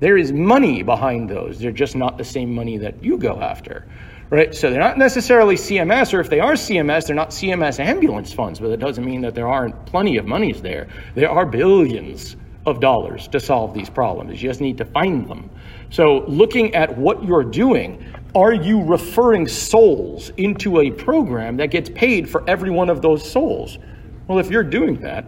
There 0.00 0.16
is 0.16 0.32
money 0.32 0.82
behind 0.82 1.30
those. 1.30 1.60
They're 1.60 1.70
just 1.70 1.94
not 1.94 2.18
the 2.18 2.24
same 2.24 2.52
money 2.52 2.78
that 2.78 3.02
you 3.02 3.16
go 3.16 3.40
after 3.40 3.86
right? 4.30 4.54
So 4.54 4.70
they're 4.70 4.80
not 4.80 4.98
necessarily 4.98 5.56
CMS, 5.56 6.12
or 6.12 6.20
if 6.20 6.28
they 6.28 6.40
are 6.40 6.52
CMS, 6.52 7.06
they're 7.06 7.16
not 7.16 7.30
CMS 7.30 7.80
ambulance 7.80 8.32
funds, 8.32 8.60
but 8.60 8.70
it 8.70 8.78
doesn't 8.78 9.04
mean 9.04 9.20
that 9.22 9.34
there 9.34 9.48
aren't 9.48 9.86
plenty 9.86 10.16
of 10.16 10.26
monies 10.26 10.60
there. 10.60 10.88
There 11.14 11.30
are 11.30 11.46
billions 11.46 12.36
of 12.66 12.80
dollars 12.80 13.28
to 13.28 13.40
solve 13.40 13.72
these 13.72 13.88
problems. 13.88 14.42
You 14.42 14.48
just 14.48 14.60
need 14.60 14.78
to 14.78 14.84
find 14.84 15.28
them. 15.28 15.50
So 15.90 16.24
looking 16.26 16.74
at 16.74 16.96
what 16.96 17.24
you're 17.24 17.44
doing, 17.44 18.04
are 18.34 18.52
you 18.52 18.82
referring 18.84 19.48
souls 19.48 20.30
into 20.36 20.80
a 20.80 20.90
program 20.90 21.56
that 21.56 21.70
gets 21.70 21.88
paid 21.88 22.28
for 22.28 22.48
every 22.48 22.70
one 22.70 22.90
of 22.90 23.00
those 23.00 23.28
souls? 23.28 23.78
Well, 24.26 24.38
if 24.38 24.50
you're 24.50 24.62
doing 24.62 25.00
that, 25.00 25.24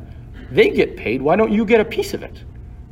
they 0.50 0.69
get 0.69 0.97
paid. 0.97 1.23
Why 1.23 1.37
don't 1.37 1.52
you 1.52 1.64
get 1.64 1.80
a 1.80 1.85
piece 1.85 2.12
of 2.12 2.23
it? 2.23 2.45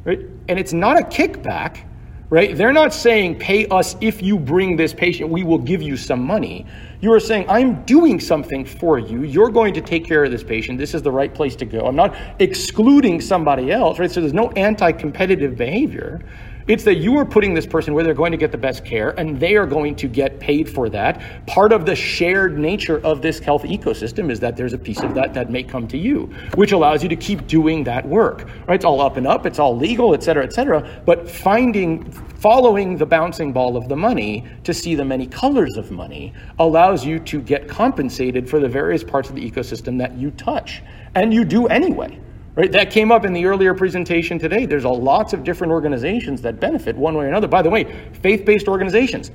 Right? 0.04 0.20
And 0.48 0.58
it's 0.58 0.72
not 0.72 0.98
a 0.98 1.02
kickback 1.02 1.84
right? 2.30 2.56
They're 2.56 2.72
not 2.72 2.92
saying, 2.92 3.38
pay 3.38 3.66
us 3.68 3.96
if 4.00 4.22
you 4.22 4.38
bring 4.38 4.76
this 4.76 4.92
patient, 4.92 5.30
we 5.30 5.44
will 5.44 5.58
give 5.58 5.80
you 5.80 5.96
some 5.96 6.22
money. 6.22 6.66
You 7.00 7.12
are 7.12 7.20
saying, 7.20 7.48
I'm 7.48 7.84
doing 7.84 8.20
something 8.20 8.64
for 8.64 8.98
you. 8.98 9.22
You're 9.22 9.50
going 9.50 9.72
to 9.74 9.80
take 9.80 10.04
care 10.04 10.24
of 10.24 10.30
this 10.30 10.42
patient. 10.42 10.78
This 10.78 10.94
is 10.94 11.02
the 11.02 11.12
right 11.12 11.32
place 11.32 11.56
to 11.56 11.64
go. 11.64 11.86
I'm 11.86 11.96
not 11.96 12.14
excluding 12.38 13.20
somebody 13.20 13.70
else, 13.70 13.98
right? 13.98 14.10
So 14.10 14.20
there's 14.20 14.34
no 14.34 14.50
anti 14.52 14.92
competitive 14.92 15.56
behavior. 15.56 16.20
It's 16.68 16.84
that 16.84 16.96
you 16.96 17.16
are 17.16 17.24
putting 17.24 17.54
this 17.54 17.64
person 17.64 17.94
where 17.94 18.04
they're 18.04 18.12
going 18.12 18.30
to 18.30 18.36
get 18.36 18.52
the 18.52 18.58
best 18.58 18.84
care 18.84 19.18
and 19.18 19.40
they 19.40 19.56
are 19.56 19.64
going 19.64 19.96
to 19.96 20.06
get 20.06 20.38
paid 20.38 20.68
for 20.68 20.90
that. 20.90 21.46
Part 21.46 21.72
of 21.72 21.86
the 21.86 21.96
shared 21.96 22.58
nature 22.58 23.00
of 23.04 23.22
this 23.22 23.38
health 23.38 23.62
ecosystem 23.62 24.30
is 24.30 24.38
that 24.40 24.54
there's 24.54 24.74
a 24.74 24.78
piece 24.78 25.00
of 25.00 25.14
that 25.14 25.32
that 25.32 25.50
may 25.50 25.62
come 25.62 25.88
to 25.88 25.96
you, 25.96 26.26
which 26.56 26.72
allows 26.72 27.02
you 27.02 27.08
to 27.08 27.16
keep 27.16 27.46
doing 27.46 27.84
that 27.84 28.06
work. 28.06 28.50
Right? 28.66 28.74
It's 28.74 28.84
all 28.84 29.00
up 29.00 29.16
and 29.16 29.26
up, 29.26 29.46
it's 29.46 29.58
all 29.58 29.78
legal, 29.78 30.12
et 30.12 30.22
cetera, 30.22 30.44
et 30.44 30.52
cetera. 30.52 30.86
But 31.06 31.30
finding 31.30 32.12
following 32.12 32.98
the 32.98 33.06
bouncing 33.06 33.52
ball 33.52 33.76
of 33.76 33.88
the 33.88 33.96
money 33.96 34.44
to 34.64 34.74
see 34.74 34.94
the 34.94 35.04
many 35.04 35.26
colors 35.26 35.78
of 35.78 35.90
money 35.90 36.34
allows 36.58 37.04
you 37.04 37.18
to 37.18 37.40
get 37.40 37.66
compensated 37.66 38.48
for 38.48 38.60
the 38.60 38.68
various 38.68 39.02
parts 39.02 39.30
of 39.30 39.34
the 39.34 39.50
ecosystem 39.50 39.96
that 39.98 40.16
you 40.18 40.30
touch. 40.32 40.82
And 41.14 41.32
you 41.32 41.46
do 41.46 41.66
anyway. 41.66 42.20
Right? 42.58 42.72
That 42.72 42.90
came 42.90 43.12
up 43.12 43.24
in 43.24 43.32
the 43.32 43.46
earlier 43.46 43.72
presentation 43.72 44.36
today. 44.36 44.66
There's 44.66 44.82
a 44.82 44.88
lots 44.88 45.32
of 45.32 45.44
different 45.44 45.72
organizations 45.72 46.42
that 46.42 46.58
benefit 46.58 46.96
one 46.96 47.14
way 47.14 47.26
or 47.26 47.28
another. 47.28 47.46
By 47.46 47.62
the 47.62 47.70
way, 47.70 47.84
faith-based 48.20 48.66
organizations, 48.66 49.30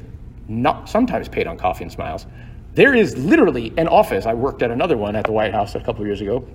not 0.49 0.89
sometimes 0.89 1.29
paid 1.29 1.47
on 1.47 1.57
coffee 1.57 1.85
and 1.85 1.91
smiles. 1.91 2.25
There 2.73 2.93
is 2.93 3.17
literally 3.17 3.71
an 3.77 3.87
office. 3.87 4.25
I 4.25 4.33
worked 4.33 4.61
at 4.61 4.71
another 4.71 4.97
one 4.97 5.15
at 5.15 5.23
the 5.23 5.31
White 5.31 5.53
House 5.53 5.73
a 5.75 5.79
couple 5.79 6.01
of 6.01 6.07
years 6.07 6.19
ago. 6.19 6.45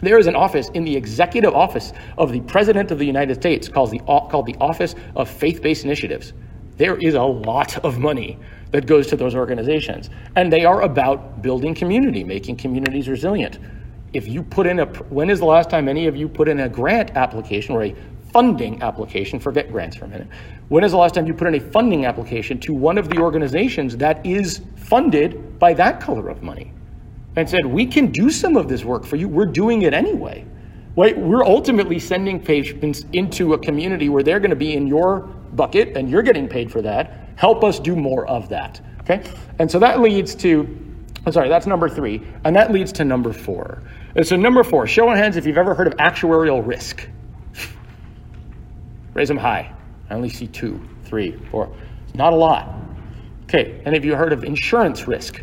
There 0.00 0.18
is 0.18 0.26
an 0.26 0.34
office 0.34 0.70
in 0.70 0.82
the 0.82 0.96
executive 0.96 1.54
office 1.54 1.92
of 2.16 2.32
the 2.32 2.40
President 2.40 2.90
of 2.90 2.98
the 2.98 3.04
United 3.04 3.34
States 3.34 3.68
called 3.68 3.90
the, 3.90 3.98
called 3.98 4.46
the 4.46 4.56
Office 4.62 4.94
of 5.16 5.28
Faith 5.28 5.60
Based 5.60 5.84
Initiatives. 5.84 6.32
There 6.78 6.96
is 6.96 7.12
a 7.12 7.22
lot 7.22 7.84
of 7.84 7.98
money 7.98 8.38
that 8.70 8.86
goes 8.86 9.08
to 9.08 9.16
those 9.16 9.34
organizations, 9.34 10.08
and 10.36 10.50
they 10.50 10.64
are 10.64 10.80
about 10.80 11.42
building 11.42 11.74
community, 11.74 12.24
making 12.24 12.56
communities 12.56 13.10
resilient 13.10 13.58
if 14.14 14.28
you 14.28 14.42
put 14.42 14.66
in 14.66 14.78
a, 14.78 14.86
when 14.86 15.28
is 15.28 15.40
the 15.40 15.44
last 15.44 15.68
time 15.68 15.88
any 15.88 16.06
of 16.06 16.16
you 16.16 16.28
put 16.28 16.48
in 16.48 16.60
a 16.60 16.68
grant 16.68 17.10
application 17.16 17.74
or 17.74 17.84
a 17.84 17.94
funding 18.32 18.82
application, 18.82 19.38
forget 19.38 19.70
grants 19.70 19.96
for 19.96 20.06
a 20.06 20.08
minute. 20.08 20.28
When 20.68 20.82
is 20.82 20.92
the 20.92 20.98
last 20.98 21.14
time 21.14 21.26
you 21.26 21.34
put 21.34 21.46
in 21.48 21.54
a 21.54 21.60
funding 21.60 22.06
application 22.06 22.58
to 22.60 22.72
one 22.72 22.96
of 22.96 23.08
the 23.08 23.18
organizations 23.18 23.96
that 23.98 24.24
is 24.24 24.62
funded 24.76 25.58
by 25.58 25.74
that 25.74 26.00
color 26.00 26.28
of 26.28 26.42
money 26.42 26.72
and 27.36 27.48
said, 27.48 27.66
we 27.66 27.86
can 27.86 28.10
do 28.10 28.30
some 28.30 28.56
of 28.56 28.68
this 28.68 28.84
work 28.84 29.04
for 29.04 29.16
you. 29.16 29.28
We're 29.28 29.46
doing 29.46 29.82
it 29.82 29.92
anyway. 29.92 30.46
Right? 30.96 31.18
We're 31.18 31.44
ultimately 31.44 31.98
sending 31.98 32.40
patients 32.40 33.04
into 33.12 33.54
a 33.54 33.58
community 33.58 34.08
where 34.08 34.22
they're 34.22 34.38
going 34.38 34.50
to 34.50 34.56
be 34.56 34.74
in 34.74 34.86
your 34.86 35.20
bucket 35.54 35.96
and 35.96 36.08
you're 36.08 36.22
getting 36.22 36.48
paid 36.48 36.70
for 36.70 36.82
that. 36.82 37.30
Help 37.34 37.64
us 37.64 37.80
do 37.80 37.96
more 37.96 38.26
of 38.26 38.48
that. 38.48 38.80
Okay? 39.00 39.22
And 39.58 39.68
so 39.68 39.80
that 39.80 40.00
leads 40.00 40.36
to, 40.36 40.83
I'm 41.26 41.32
sorry, 41.32 41.48
that's 41.48 41.66
number 41.66 41.88
three. 41.88 42.22
And 42.44 42.54
that 42.56 42.72
leads 42.72 42.92
to 42.92 43.04
number 43.04 43.32
four. 43.32 43.82
And 44.14 44.26
so, 44.26 44.36
number 44.36 44.62
four, 44.62 44.86
show 44.86 45.08
of 45.10 45.16
hands 45.16 45.36
if 45.36 45.46
you've 45.46 45.58
ever 45.58 45.74
heard 45.74 45.86
of 45.86 45.94
actuarial 45.94 46.64
risk. 46.66 47.08
Raise 49.14 49.28
them 49.28 49.36
high. 49.36 49.72
I 50.10 50.14
only 50.14 50.28
see 50.28 50.46
two, 50.48 50.80
three, 51.04 51.38
four. 51.50 51.74
Not 52.14 52.32
a 52.32 52.36
lot. 52.36 52.74
Okay, 53.44 53.80
and 53.84 53.94
have 53.94 54.04
you 54.04 54.14
heard 54.14 54.32
of 54.32 54.44
insurance 54.44 55.06
risk? 55.06 55.42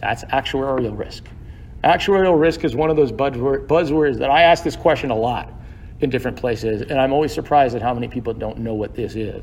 That's 0.00 0.24
actuarial 0.24 0.96
risk. 0.98 1.24
Actuarial 1.82 2.38
risk 2.38 2.64
is 2.64 2.74
one 2.74 2.90
of 2.90 2.96
those 2.96 3.12
buzzwords 3.12 4.18
that 4.18 4.30
I 4.30 4.42
ask 4.42 4.64
this 4.64 4.76
question 4.76 5.10
a 5.10 5.16
lot 5.16 5.52
in 6.00 6.10
different 6.10 6.36
places, 6.36 6.82
and 6.82 7.00
I'm 7.00 7.12
always 7.12 7.32
surprised 7.32 7.74
at 7.76 7.82
how 7.82 7.94
many 7.94 8.08
people 8.08 8.32
don't 8.32 8.58
know 8.58 8.74
what 8.74 8.94
this 8.94 9.14
is. 9.14 9.42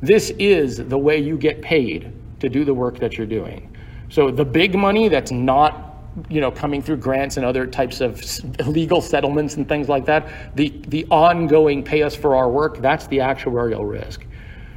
This 0.00 0.30
is 0.38 0.76
the 0.76 0.98
way 0.98 1.18
you 1.18 1.36
get 1.36 1.60
paid 1.62 2.12
to 2.40 2.48
do 2.48 2.64
the 2.64 2.74
work 2.74 2.98
that 2.98 3.18
you're 3.18 3.26
doing. 3.26 3.74
So 4.08 4.30
the 4.30 4.44
big 4.44 4.74
money 4.74 5.08
that's 5.08 5.30
not 5.30 5.88
you 6.28 6.40
know, 6.40 6.50
coming 6.50 6.82
through 6.82 6.96
grants 6.96 7.36
and 7.36 7.46
other 7.46 7.66
types 7.66 8.00
of 8.00 8.20
legal 8.66 9.00
settlements 9.00 9.56
and 9.56 9.68
things 9.68 9.88
like 9.88 10.04
that, 10.06 10.56
the, 10.56 10.70
the 10.88 11.06
ongoing 11.10 11.82
pay 11.84 12.02
us 12.02 12.14
for 12.14 12.34
our 12.34 12.50
work, 12.50 12.78
that's 12.78 13.06
the 13.06 13.18
actuarial 13.18 13.88
risk. 13.88 14.26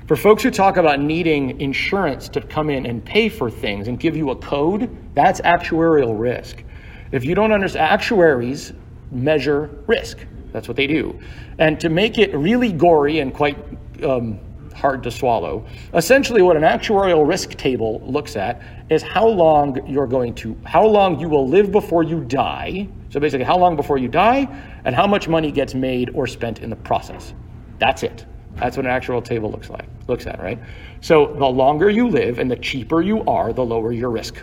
For 0.07 0.15
folks 0.15 0.43
who 0.43 0.51
talk 0.51 0.77
about 0.77 0.99
needing 0.99 1.59
insurance 1.61 2.27
to 2.29 2.41
come 2.41 2.69
in 2.69 2.85
and 2.85 3.03
pay 3.03 3.29
for 3.29 3.49
things 3.49 3.87
and 3.87 3.99
give 3.99 4.15
you 4.15 4.31
a 4.31 4.35
code, 4.35 4.95
that's 5.15 5.41
actuarial 5.41 6.19
risk. 6.19 6.63
If 7.11 7.23
you 7.23 7.33
don't 7.33 7.51
understand, 7.51 7.89
actuaries 7.89 8.73
measure 9.11 9.69
risk. 9.87 10.19
That's 10.51 10.67
what 10.67 10.75
they 10.75 10.87
do. 10.87 11.19
And 11.59 11.79
to 11.79 11.89
make 11.89 12.17
it 12.17 12.33
really 12.35 12.73
gory 12.73 13.19
and 13.19 13.33
quite 13.33 13.57
um, 14.03 14.39
hard 14.73 15.03
to 15.03 15.11
swallow, 15.11 15.65
essentially 15.93 16.41
what 16.41 16.57
an 16.57 16.63
actuarial 16.63 17.27
risk 17.27 17.51
table 17.51 18.01
looks 18.05 18.35
at 18.35 18.61
is 18.89 19.01
how 19.01 19.27
long 19.27 19.85
you're 19.87 20.07
going 20.07 20.33
to, 20.35 20.57
how 20.65 20.85
long 20.85 21.19
you 21.19 21.29
will 21.29 21.47
live 21.47 21.71
before 21.71 22.03
you 22.03 22.21
die. 22.21 22.87
So 23.09 23.19
basically, 23.19 23.45
how 23.45 23.57
long 23.57 23.75
before 23.75 23.97
you 23.97 24.07
die 24.07 24.47
and 24.85 24.95
how 24.95 25.07
much 25.07 25.27
money 25.27 25.51
gets 25.51 25.73
made 25.73 26.09
or 26.13 26.27
spent 26.27 26.59
in 26.59 26.69
the 26.69 26.75
process. 26.75 27.33
That's 27.79 28.03
it. 28.03 28.25
That's 28.55 28.77
what 28.77 28.85
an 28.85 28.91
actual 28.91 29.21
table 29.21 29.51
looks 29.51 29.69
like, 29.69 29.85
looks 30.07 30.27
at, 30.27 30.39
right? 30.39 30.59
So 31.01 31.33
the 31.33 31.45
longer 31.45 31.89
you 31.89 32.09
live 32.09 32.39
and 32.39 32.49
the 32.49 32.57
cheaper 32.57 33.01
you 33.01 33.23
are, 33.25 33.53
the 33.53 33.65
lower 33.65 33.91
your 33.91 34.09
risk. 34.09 34.35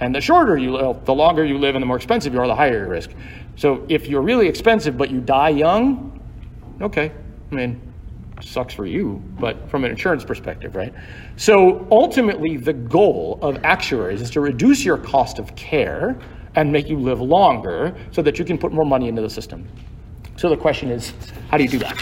And 0.00 0.14
the 0.14 0.20
shorter 0.20 0.58
you 0.58 0.72
live, 0.72 1.04
the 1.04 1.14
longer 1.14 1.44
you 1.44 1.58
live 1.58 1.74
and 1.74 1.82
the 1.82 1.86
more 1.86 1.96
expensive 1.96 2.34
you 2.34 2.40
are, 2.40 2.46
the 2.46 2.54
higher 2.54 2.78
your 2.78 2.88
risk. 2.88 3.10
So 3.56 3.86
if 3.88 4.08
you're 4.08 4.22
really 4.22 4.48
expensive 4.48 4.98
but 4.98 5.10
you 5.10 5.20
die 5.20 5.50
young, 5.50 6.20
okay. 6.80 7.12
I 7.50 7.54
mean, 7.54 7.80
sucks 8.40 8.74
for 8.74 8.86
you, 8.86 9.22
but 9.40 9.68
from 9.70 9.84
an 9.84 9.90
insurance 9.90 10.24
perspective, 10.24 10.76
right? 10.76 10.92
So 11.36 11.86
ultimately, 11.90 12.56
the 12.56 12.72
goal 12.72 13.38
of 13.42 13.64
actuaries 13.64 14.20
is 14.20 14.30
to 14.30 14.40
reduce 14.40 14.84
your 14.84 14.98
cost 14.98 15.38
of 15.38 15.54
care 15.56 16.18
and 16.54 16.72
make 16.72 16.88
you 16.88 16.98
live 16.98 17.20
longer 17.20 17.94
so 18.10 18.22
that 18.22 18.38
you 18.38 18.44
can 18.44 18.58
put 18.58 18.72
more 18.72 18.84
money 18.84 19.08
into 19.08 19.22
the 19.22 19.30
system. 19.30 19.66
So 20.36 20.48
the 20.48 20.56
question 20.56 20.90
is, 20.90 21.12
how 21.50 21.56
do 21.56 21.64
you 21.64 21.70
do 21.70 21.78
that? 21.78 21.96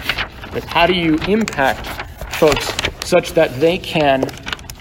Like, 0.53 0.65
how 0.65 0.87
do 0.87 0.95
you 0.95 1.17
impact 1.29 1.87
folks 2.35 2.73
such 3.05 3.33
that 3.33 3.53
they 3.61 3.79
can 3.79 4.29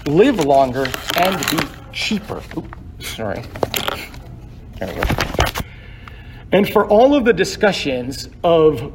live 0.06 0.44
longer 0.44 0.86
and 1.16 1.50
be 1.50 1.58
cheaper? 1.92 2.42
Oops, 2.56 3.08
sorry. 3.08 3.42
There 4.78 4.88
we 4.88 4.94
go. 4.94 5.02
And 6.52 6.68
for 6.68 6.86
all 6.86 7.16
of 7.16 7.24
the 7.24 7.32
discussions 7.32 8.28
of, 8.44 8.92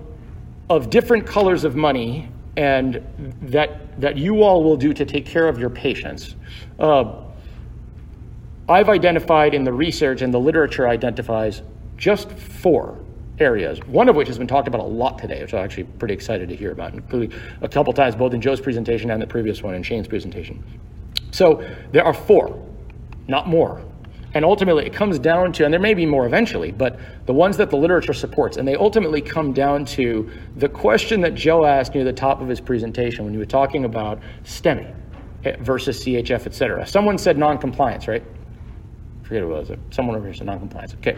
of 0.70 0.90
different 0.90 1.26
colors 1.26 1.66
of 1.66 1.76
money 1.76 2.30
and 2.60 3.02
that, 3.42 4.02
that 4.02 4.18
you 4.18 4.44
all 4.44 4.66
will 4.66 4.76
do 4.76 4.94
to 4.94 5.06
take 5.06 5.26
care 5.26 5.48
of 5.48 5.58
your 5.58 5.70
patients, 5.70 6.36
uh, 6.78 7.22
I've 8.68 8.90
identified 8.90 9.54
in 9.54 9.64
the 9.64 9.72
research 9.72 10.22
and 10.22 10.34
the 10.34 10.42
literature 10.42 10.86
identifies 10.86 11.62
just 11.96 12.30
four 12.30 13.00
areas, 13.40 13.80
one 13.88 14.10
of 14.10 14.18
which 14.18 14.28
has 14.28 14.38
been 14.38 14.46
talked 14.46 14.68
about 14.68 14.82
a 14.82 14.84
lot 14.84 15.18
today, 15.18 15.42
which 15.42 15.54
I'm 15.54 15.64
actually 15.64 15.86
pretty 15.86 16.14
excited 16.14 16.50
to 16.50 16.56
hear 16.56 16.74
about, 16.74 16.94
including 16.94 17.32
a 17.62 17.70
couple 17.70 17.94
times 17.94 18.14
both 18.14 18.34
in 18.34 18.42
Joe's 18.42 18.60
presentation 18.60 19.10
and 19.10 19.22
the 19.22 19.28
previous 19.28 19.64
one 19.64 19.74
in 19.74 19.82
Shane's 19.82 20.10
presentation. 20.10 20.62
So 21.32 21.66
there 21.94 22.04
are 22.04 22.14
four, 22.14 22.62
not 23.30 23.48
more. 23.48 23.82
And 24.34 24.46
ultimately, 24.46 24.86
it 24.86 24.94
comes 24.94 25.18
down 25.18 25.52
to, 25.54 25.66
and 25.66 25.74
there 25.74 25.80
may 25.80 25.96
be 25.96 26.06
more 26.06 26.28
eventually, 26.28 26.72
but 26.72 27.00
the 27.26 27.34
ones 27.34 27.58
that 27.58 27.72
the 27.72 27.78
literature 27.78 28.14
supports, 28.14 28.58
and 28.58 28.68
they 28.68 28.76
ultimately 28.76 29.22
come 29.22 29.54
down 29.54 29.86
to 29.86 30.30
the 30.58 30.70
question 30.70 31.22
that 31.22 31.34
Joe 31.34 31.66
asked 31.66 31.96
near 31.96 32.04
the 32.04 32.14
top 32.14 32.40
of 32.40 32.48
his 32.48 32.62
presentation 32.62 33.26
when 33.26 33.34
you 33.34 33.40
were 33.40 33.46
talking 33.46 33.86
about 33.86 34.20
STEMI 34.44 34.94
eh, 35.46 35.56
versus 35.62 36.04
CHF, 36.04 36.46
et 36.46 36.54
cetera. 36.54 36.86
Someone 36.86 37.18
said 37.18 37.40
non-compliance, 37.40 38.08
right? 38.08 38.22
I 38.22 39.28
forget 39.28 39.42
who 39.42 39.56
it 39.56 39.70
was. 39.70 39.72
Someone 39.90 40.16
over 40.16 40.26
here 40.26 40.34
said 40.36 40.46
non-compliance. 40.46 40.94
Okay. 40.96 41.18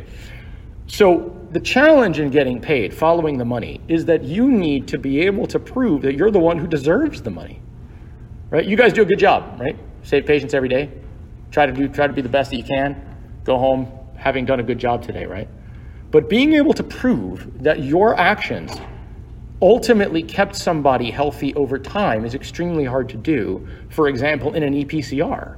So 0.88 1.38
the 1.52 1.60
challenge 1.60 2.20
in 2.20 2.30
getting 2.30 2.62
paid, 2.62 2.94
following 2.94 3.38
the 3.38 3.46
money, 3.46 3.82
is 3.88 4.06
that 4.06 4.24
you 4.24 4.50
need 4.50 4.88
to 4.90 4.98
be 4.98 5.22
able 5.22 5.48
to 5.48 5.60
prove 5.60 6.02
that 6.04 6.16
you're 6.16 6.32
the 6.32 6.40
one 6.40 6.58
who 6.58 6.68
deserves 6.68 7.22
the 7.22 7.30
money. 7.30 7.62
Right? 8.50 8.66
You 8.66 8.76
guys 8.76 8.92
do 8.94 9.02
a 9.02 9.06
good 9.06 9.20
job, 9.20 9.60
right? 9.60 9.78
Save 10.04 10.26
patients 10.26 10.54
every 10.54 10.68
day. 10.70 10.92
Try 11.52 11.66
to 11.66 11.72
do 11.72 11.88
try 11.88 12.08
to 12.08 12.14
be 12.14 12.22
the 12.22 12.30
best 12.30 12.52
that 12.52 12.58
you 12.58 12.64
can. 12.64 13.02
Go 13.44 13.58
home 13.58 13.92
having 14.16 14.46
done 14.46 14.60
a 14.60 14.64
good 14.64 14.80
job 14.80 15.04
today, 15.04 15.26
right? 15.26 15.48
But 16.12 16.30
being 16.30 16.54
able 16.54 16.74
to 16.74 16.84
prove 16.84 17.64
that 17.64 17.84
your 17.84 18.18
actions 18.18 18.72
ultimately 19.62 20.24
kept 20.24 20.56
somebody 20.56 21.12
healthy 21.12 21.54
over 21.56 21.78
time 21.78 22.26
is 22.26 22.34
extremely 22.34 22.86
hard 22.86 23.10
to 23.10 23.18
do. 23.18 23.68
For 23.90 24.08
example, 24.08 24.54
in 24.54 24.64
an 24.64 24.74
EPCR. 24.74 25.58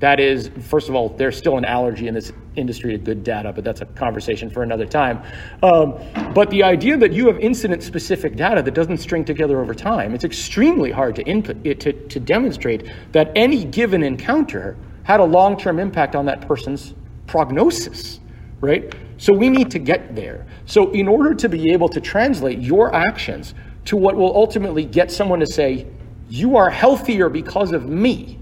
That 0.00 0.20
is, 0.20 0.48
first 0.60 0.88
of 0.88 0.94
all, 0.94 1.08
there's 1.08 1.36
still 1.36 1.58
an 1.58 1.64
allergy 1.64 2.06
in 2.06 2.14
this 2.14 2.32
industry 2.54 2.92
to 2.92 2.98
good 2.98 3.24
data, 3.24 3.52
but 3.52 3.64
that's 3.64 3.80
a 3.80 3.84
conversation 3.84 4.48
for 4.48 4.62
another 4.62 4.86
time. 4.86 5.20
Um, 5.60 5.94
but 6.34 6.50
the 6.50 6.62
idea 6.62 6.96
that 6.98 7.12
you 7.12 7.26
have 7.26 7.36
incident 7.40 7.82
specific 7.82 8.36
data 8.36 8.62
that 8.62 8.74
doesn't 8.74 8.98
string 8.98 9.24
together 9.24 9.60
over 9.60 9.74
time, 9.74 10.14
it's 10.14 10.22
extremely 10.22 10.92
hard 10.92 11.16
to, 11.16 11.22
input, 11.24 11.64
to, 11.64 11.92
to 11.92 12.20
demonstrate 12.20 12.88
that 13.10 13.32
any 13.34 13.64
given 13.64 14.04
encounter 14.04 14.76
had 15.08 15.20
a 15.20 15.24
long 15.24 15.56
term 15.56 15.80
impact 15.80 16.14
on 16.14 16.26
that 16.26 16.46
person's 16.46 16.92
prognosis, 17.26 18.20
right? 18.60 18.94
So 19.16 19.32
we 19.32 19.48
need 19.48 19.70
to 19.70 19.78
get 19.78 20.14
there. 20.14 20.46
So, 20.66 20.90
in 20.92 21.08
order 21.08 21.34
to 21.34 21.48
be 21.48 21.72
able 21.72 21.88
to 21.88 22.00
translate 22.00 22.58
your 22.58 22.94
actions 22.94 23.54
to 23.86 23.96
what 23.96 24.16
will 24.16 24.36
ultimately 24.36 24.84
get 24.84 25.10
someone 25.10 25.40
to 25.40 25.46
say, 25.46 25.86
You 26.28 26.58
are 26.58 26.68
healthier 26.68 27.30
because 27.30 27.72
of 27.72 27.88
me, 27.88 28.38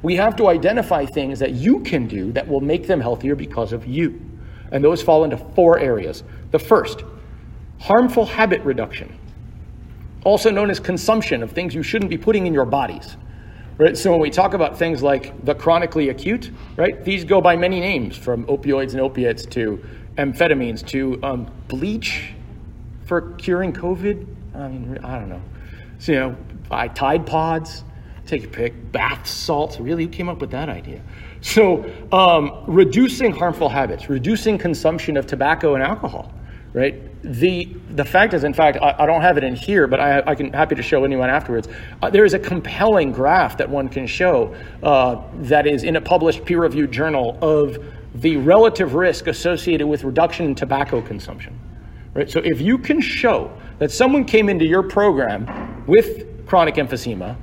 we 0.00 0.16
have 0.16 0.36
to 0.36 0.48
identify 0.48 1.04
things 1.04 1.38
that 1.38 1.52
you 1.52 1.80
can 1.80 2.06
do 2.06 2.32
that 2.32 2.48
will 2.48 2.62
make 2.62 2.86
them 2.86 2.98
healthier 2.98 3.34
because 3.34 3.74
of 3.74 3.86
you. 3.86 4.18
And 4.72 4.82
those 4.82 5.02
fall 5.02 5.22
into 5.22 5.36
four 5.36 5.78
areas. 5.78 6.24
The 6.50 6.58
first, 6.58 7.04
harmful 7.78 8.24
habit 8.24 8.62
reduction, 8.62 9.14
also 10.24 10.50
known 10.50 10.70
as 10.70 10.80
consumption 10.80 11.42
of 11.42 11.52
things 11.52 11.74
you 11.74 11.82
shouldn't 11.82 12.10
be 12.10 12.16
putting 12.16 12.46
in 12.46 12.54
your 12.54 12.64
bodies. 12.64 13.18
Right? 13.78 13.96
So 13.96 14.10
when 14.10 14.20
we 14.20 14.30
talk 14.30 14.54
about 14.54 14.78
things 14.78 15.02
like 15.02 15.44
the 15.44 15.54
chronically 15.54 16.08
acute, 16.08 16.50
right, 16.76 17.04
these 17.04 17.24
go 17.24 17.42
by 17.42 17.56
many 17.56 17.78
names, 17.78 18.16
from 18.16 18.44
opioids 18.46 18.92
and 18.92 19.00
opiates 19.00 19.44
to 19.46 19.84
amphetamines 20.16 20.86
to 20.88 21.22
um, 21.22 21.50
bleach 21.68 22.32
for 23.04 23.32
curing 23.32 23.74
COVID. 23.74 24.26
I 24.54 24.68
mean, 24.68 24.98
I 25.04 25.18
don't 25.18 25.28
know. 25.28 25.42
So, 25.98 26.12
you 26.12 26.18
know, 26.18 26.36
buy 26.68 26.88
Tide 26.88 27.26
Pods, 27.26 27.84
take 28.26 28.44
a 28.44 28.48
pick, 28.48 28.92
bath 28.92 29.26
salts. 29.26 29.78
Really, 29.78 30.04
who 30.04 30.10
came 30.10 30.30
up 30.30 30.40
with 30.40 30.50
that 30.52 30.70
idea? 30.70 31.02
So, 31.42 31.84
um, 32.12 32.64
reducing 32.66 33.32
harmful 33.32 33.68
habits, 33.68 34.08
reducing 34.08 34.56
consumption 34.56 35.18
of 35.18 35.26
tobacco 35.26 35.74
and 35.74 35.82
alcohol, 35.82 36.32
right? 36.76 37.02
the 37.26 37.64
the 37.90 38.04
fact 38.04 38.34
is, 38.34 38.44
in 38.44 38.54
fact, 38.54 38.78
I, 38.80 38.94
I, 39.00 39.06
don't 39.06 39.22
have 39.22 39.36
it 39.36 39.42
in 39.42 39.56
here, 39.56 39.86
but 39.88 39.98
I, 39.98 40.22
I 40.26 40.34
can 40.34 40.52
happy 40.52 40.76
to 40.76 40.82
show 40.82 41.04
anyone 41.04 41.28
afterwards. 41.28 41.68
Uh, 42.00 42.08
there 42.08 42.24
is 42.24 42.34
a 42.34 42.38
compelling 42.38 43.10
graph 43.10 43.56
that 43.56 43.68
one 43.68 43.88
can 43.88 44.06
show 44.06 44.54
uh, 44.82 45.22
that 45.40 45.66
is 45.66 45.82
in 45.82 45.96
a 45.96 46.00
published 46.00 46.44
peer-reviewed 46.44 46.92
journal 46.92 47.36
of 47.42 47.84
the 48.14 48.36
relative 48.36 48.94
risk 48.94 49.26
associated 49.26 49.86
with 49.86 50.04
reduction 50.04 50.46
in 50.46 50.54
tobacco 50.54 51.02
consumption. 51.02 51.58
Right. 52.14 52.30
So 52.30 52.40
if 52.40 52.60
you 52.60 52.78
can 52.78 53.00
show 53.00 53.50
that 53.78 53.90
someone 53.90 54.24
came 54.24 54.48
into 54.48 54.64
your 54.64 54.82
program 54.82 55.84
with 55.86 56.46
chronic 56.46 56.76
emphysema 56.76 57.36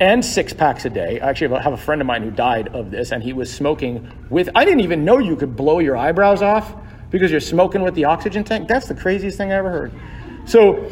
and 0.00 0.24
six 0.24 0.52
packs 0.52 0.84
a 0.84 0.90
day. 0.90 1.18
I 1.20 1.30
actually 1.30 1.60
have 1.60 1.72
a 1.72 1.78
friend 1.78 2.00
of 2.00 2.06
mine 2.06 2.22
who 2.22 2.30
died 2.30 2.68
of 2.68 2.90
this, 2.90 3.10
and 3.10 3.20
he 3.20 3.32
was 3.32 3.52
smoking 3.52 4.08
with. 4.30 4.48
I 4.54 4.64
didn't 4.64 4.80
even 4.80 5.04
know 5.04 5.18
you 5.18 5.34
could 5.34 5.56
blow 5.56 5.80
your 5.80 5.96
eyebrows 5.96 6.40
off 6.40 6.72
because 7.10 7.30
you're 7.30 7.40
smoking 7.40 7.82
with 7.82 7.94
the 7.94 8.04
oxygen 8.04 8.44
tank. 8.44 8.68
That's 8.68 8.86
the 8.86 8.94
craziest 8.94 9.38
thing 9.38 9.52
I 9.52 9.56
ever 9.56 9.70
heard. 9.70 9.92
So 10.44 10.90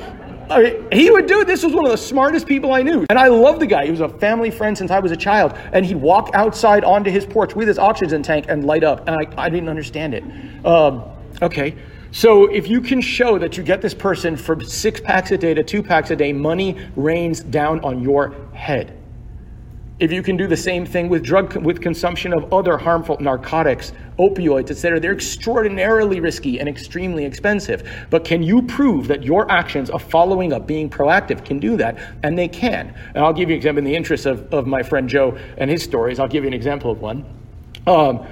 I 0.50 0.62
mean, 0.62 0.86
he 0.92 1.10
would 1.10 1.26
do 1.26 1.40
it. 1.40 1.46
This 1.46 1.64
was 1.64 1.74
one 1.74 1.84
of 1.84 1.90
the 1.90 1.98
smartest 1.98 2.46
people 2.46 2.72
I 2.72 2.82
knew. 2.82 3.04
And 3.10 3.18
I 3.18 3.28
love 3.28 3.58
the 3.58 3.66
guy. 3.66 3.84
He 3.84 3.90
was 3.90 4.00
a 4.00 4.08
family 4.08 4.50
friend 4.50 4.78
since 4.78 4.90
I 4.90 5.00
was 5.00 5.10
a 5.10 5.16
child. 5.16 5.54
And 5.72 5.84
he'd 5.84 5.96
walk 5.96 6.30
outside 6.34 6.84
onto 6.84 7.10
his 7.10 7.26
porch 7.26 7.56
with 7.56 7.66
his 7.66 7.78
oxygen 7.78 8.22
tank 8.22 8.46
and 8.48 8.64
light 8.64 8.84
up. 8.84 9.08
And 9.08 9.16
I, 9.16 9.44
I 9.44 9.48
didn't 9.48 9.68
understand 9.68 10.14
it. 10.14 10.24
Um, 10.64 11.04
okay. 11.42 11.76
So 12.12 12.46
if 12.46 12.68
you 12.68 12.80
can 12.80 13.00
show 13.00 13.38
that 13.38 13.56
you 13.56 13.62
get 13.62 13.82
this 13.82 13.92
person 13.92 14.36
from 14.36 14.62
six 14.64 15.00
packs 15.00 15.32
a 15.32 15.38
day 15.38 15.52
to 15.52 15.64
two 15.64 15.82
packs 15.82 16.10
a 16.10 16.16
day, 16.16 16.32
money 16.32 16.78
rains 16.94 17.40
down 17.40 17.80
on 17.80 18.00
your 18.00 18.34
head. 18.52 18.95
If 19.98 20.12
you 20.12 20.22
can 20.22 20.36
do 20.36 20.46
the 20.46 20.56
same 20.58 20.84
thing 20.84 21.08
with 21.08 21.22
drug 21.22 21.56
with 21.56 21.80
consumption 21.80 22.34
of 22.34 22.52
other 22.52 22.76
harmful 22.76 23.16
narcotics, 23.18 23.92
opioids, 24.18 24.70
etc., 24.70 25.00
they're 25.00 25.14
extraordinarily 25.14 26.20
risky 26.20 26.60
and 26.60 26.68
extremely 26.68 27.24
expensive. 27.24 27.88
But 28.10 28.22
can 28.22 28.42
you 28.42 28.60
prove 28.60 29.08
that 29.08 29.22
your 29.22 29.50
actions 29.50 29.88
of 29.88 30.02
following 30.02 30.52
up, 30.52 30.66
being 30.66 30.90
proactive, 30.90 31.46
can 31.46 31.58
do 31.58 31.78
that? 31.78 31.96
And 32.22 32.38
they 32.38 32.46
can. 32.46 32.94
And 33.14 33.24
I'll 33.24 33.32
give 33.32 33.48
you 33.48 33.54
an 33.54 33.58
example 33.58 33.78
in 33.78 33.84
the 33.84 33.96
interest 33.96 34.26
of, 34.26 34.52
of 34.52 34.66
my 34.66 34.82
friend 34.82 35.08
Joe 35.08 35.38
and 35.56 35.70
his 35.70 35.82
stories. 35.82 36.18
I'll 36.18 36.28
give 36.28 36.44
you 36.44 36.48
an 36.48 36.54
example 36.54 36.90
of 36.90 37.00
one. 37.00 37.24
Um, 37.86 38.26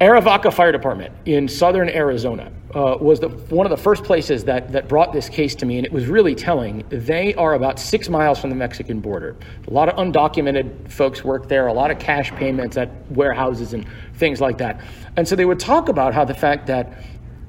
Arivaca 0.00 0.52
Fire 0.52 0.72
Department 0.72 1.14
in 1.26 1.46
southern 1.46 1.88
Arizona 1.88 2.50
uh, 2.74 2.96
was 3.00 3.18
the, 3.20 3.28
one 3.28 3.66
of 3.66 3.70
the 3.70 3.82
first 3.82 4.04
places 4.04 4.44
that, 4.44 4.72
that 4.72 4.88
brought 4.88 5.12
this 5.12 5.28
case 5.28 5.54
to 5.56 5.66
me, 5.66 5.78
and 5.78 5.86
it 5.86 5.92
was 5.92 6.06
really 6.06 6.34
telling. 6.34 6.84
They 6.88 7.34
are 7.34 7.54
about 7.54 7.78
six 7.78 8.08
miles 8.08 8.38
from 8.38 8.50
the 8.50 8.56
Mexican 8.56 9.00
border. 9.00 9.36
A 9.66 9.72
lot 9.72 9.88
of 9.88 9.96
undocumented 9.96 10.90
folks 10.90 11.24
work 11.24 11.48
there, 11.48 11.66
a 11.66 11.72
lot 11.72 11.90
of 11.90 11.98
cash 11.98 12.30
payments 12.32 12.76
at 12.76 12.90
warehouses 13.10 13.72
and 13.72 13.86
things 14.14 14.40
like 14.40 14.58
that. 14.58 14.80
And 15.16 15.26
so 15.26 15.34
they 15.34 15.44
would 15.44 15.58
talk 15.58 15.88
about 15.88 16.14
how 16.14 16.24
the 16.24 16.34
fact 16.34 16.68
that 16.68 17.02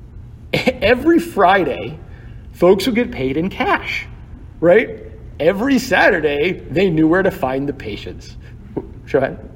every 0.54 1.20
Friday, 1.20 2.00
folks 2.54 2.88
would 2.88 2.96
get 2.96 3.12
paid 3.12 3.38
in 3.38 3.50
cash, 3.50 4.08
right? 4.60 5.04
Every 5.40 5.78
Saturday, 5.78 6.54
they 6.54 6.90
knew 6.90 7.08
where 7.08 7.24
to 7.24 7.32
find 7.32 7.70
the 7.70 7.74
patients. 7.74 8.38
Go 9.12 9.51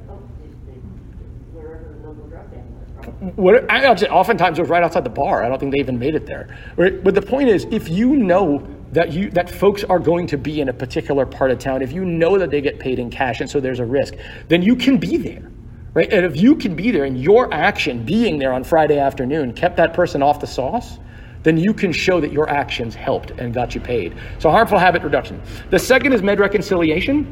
what 3.36 3.70
actually, 3.70 4.10
oftentimes 4.10 4.60
it 4.60 4.62
was 4.62 4.70
right 4.70 4.84
outside 4.84 5.04
the 5.04 5.10
bar. 5.10 5.44
I 5.44 5.50
don't 5.50 5.60
think 5.60 5.74
they 5.74 5.80
even 5.80 5.98
made 5.98 6.16
it 6.16 6.26
there. 6.26 6.58
Right? 6.78 7.04
But 7.04 7.16
the 7.16 7.22
point 7.22 7.50
is, 7.50 7.66
if 7.72 7.90
you 7.90 8.16
know 8.16 8.66
that 8.92 9.12
you 9.12 9.30
that 9.32 9.50
folks 9.50 9.84
are 9.84 10.00
going 10.00 10.28
to 10.28 10.38
be 10.38 10.62
in 10.62 10.70
a 10.70 10.74
particular 10.74 11.26
part 11.26 11.52
of 11.52 11.60
town, 11.60 11.82
if 11.82 11.92
you 11.92 12.06
know 12.06 12.38
that 12.38 12.52
they 12.52 12.62
get 12.62 12.80
paid 12.80 13.00
in 13.00 13.10
cash 13.10 13.42
and 13.42 13.50
so 13.50 13.60
there's 13.60 13.80
a 13.80 13.86
risk, 13.86 14.16
then 14.48 14.62
you 14.62 14.76
can 14.76 14.98
be 14.98 15.18
there. 15.18 15.52
Right? 15.94 16.12
And 16.12 16.26
if 16.26 16.40
you 16.40 16.56
can 16.56 16.76
be 16.76 16.92
there 16.92 17.06
and 17.06 17.20
your 17.20 17.54
action 17.54 18.04
being 18.04 18.38
there 18.38 18.52
on 18.54 18.64
Friday 18.64 19.00
afternoon 19.00 19.54
kept 19.54 19.78
that 19.78 19.94
person 19.94 20.22
off 20.22 20.40
the 20.40 20.48
sauce, 20.48 21.00
then 21.44 21.58
you 21.58 21.74
can 21.74 21.94
show 21.94 22.20
that 22.20 22.32
your 22.32 22.50
actions 22.50 22.96
helped 22.96 23.32
and 23.32 23.54
got 23.54 23.76
you 23.76 23.80
paid. 23.80 24.16
So 24.40 24.52
harmful 24.52 24.78
habit 24.78 25.04
reduction. 25.04 25.42
The 25.70 25.80
second 25.80 26.12
is 26.12 26.22
med 26.22 26.40
reconciliation 26.40 27.26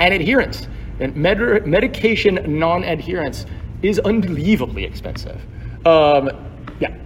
and 0.00 0.12
adherence. 0.12 0.68
And 1.00 1.16
med- 1.16 1.66
medication 1.66 2.58
non-adherence 2.58 3.46
is 3.84 3.98
unbelievably 4.00 4.84
expensive. 4.84 5.40
Um, 5.86 6.30
yeah, 6.80 6.96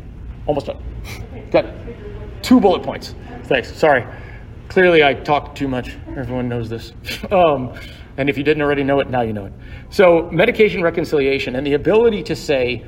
almost 0.47 0.67
done. 0.67 0.83
Got 1.51 1.67
two 2.43 2.61
bullet 2.61 2.83
points. 2.83 3.14
Thanks. 3.45 3.75
Sorry. 3.75 4.07
Clearly, 4.69 5.03
I 5.03 5.14
talk 5.14 5.55
too 5.55 5.67
much. 5.67 5.97
Everyone 6.17 6.49
knows 6.49 6.69
this. 6.69 6.93
Um, 7.33 7.79
and 8.17 8.29
if 8.29 8.37
you 8.37 8.43
didn't 8.43 8.62
already 8.62 8.83
know 8.83 8.99
it, 8.99 9.11
now 9.11 9.21
you 9.23 9.33
know 9.33 9.45
it. 9.45 9.53
So, 9.91 10.29
medication 10.33 10.83
reconciliation 10.83 11.55
and 11.55 11.64
the 11.64 11.75
ability 11.75 12.25
to 12.25 12.35
say, 12.35 12.85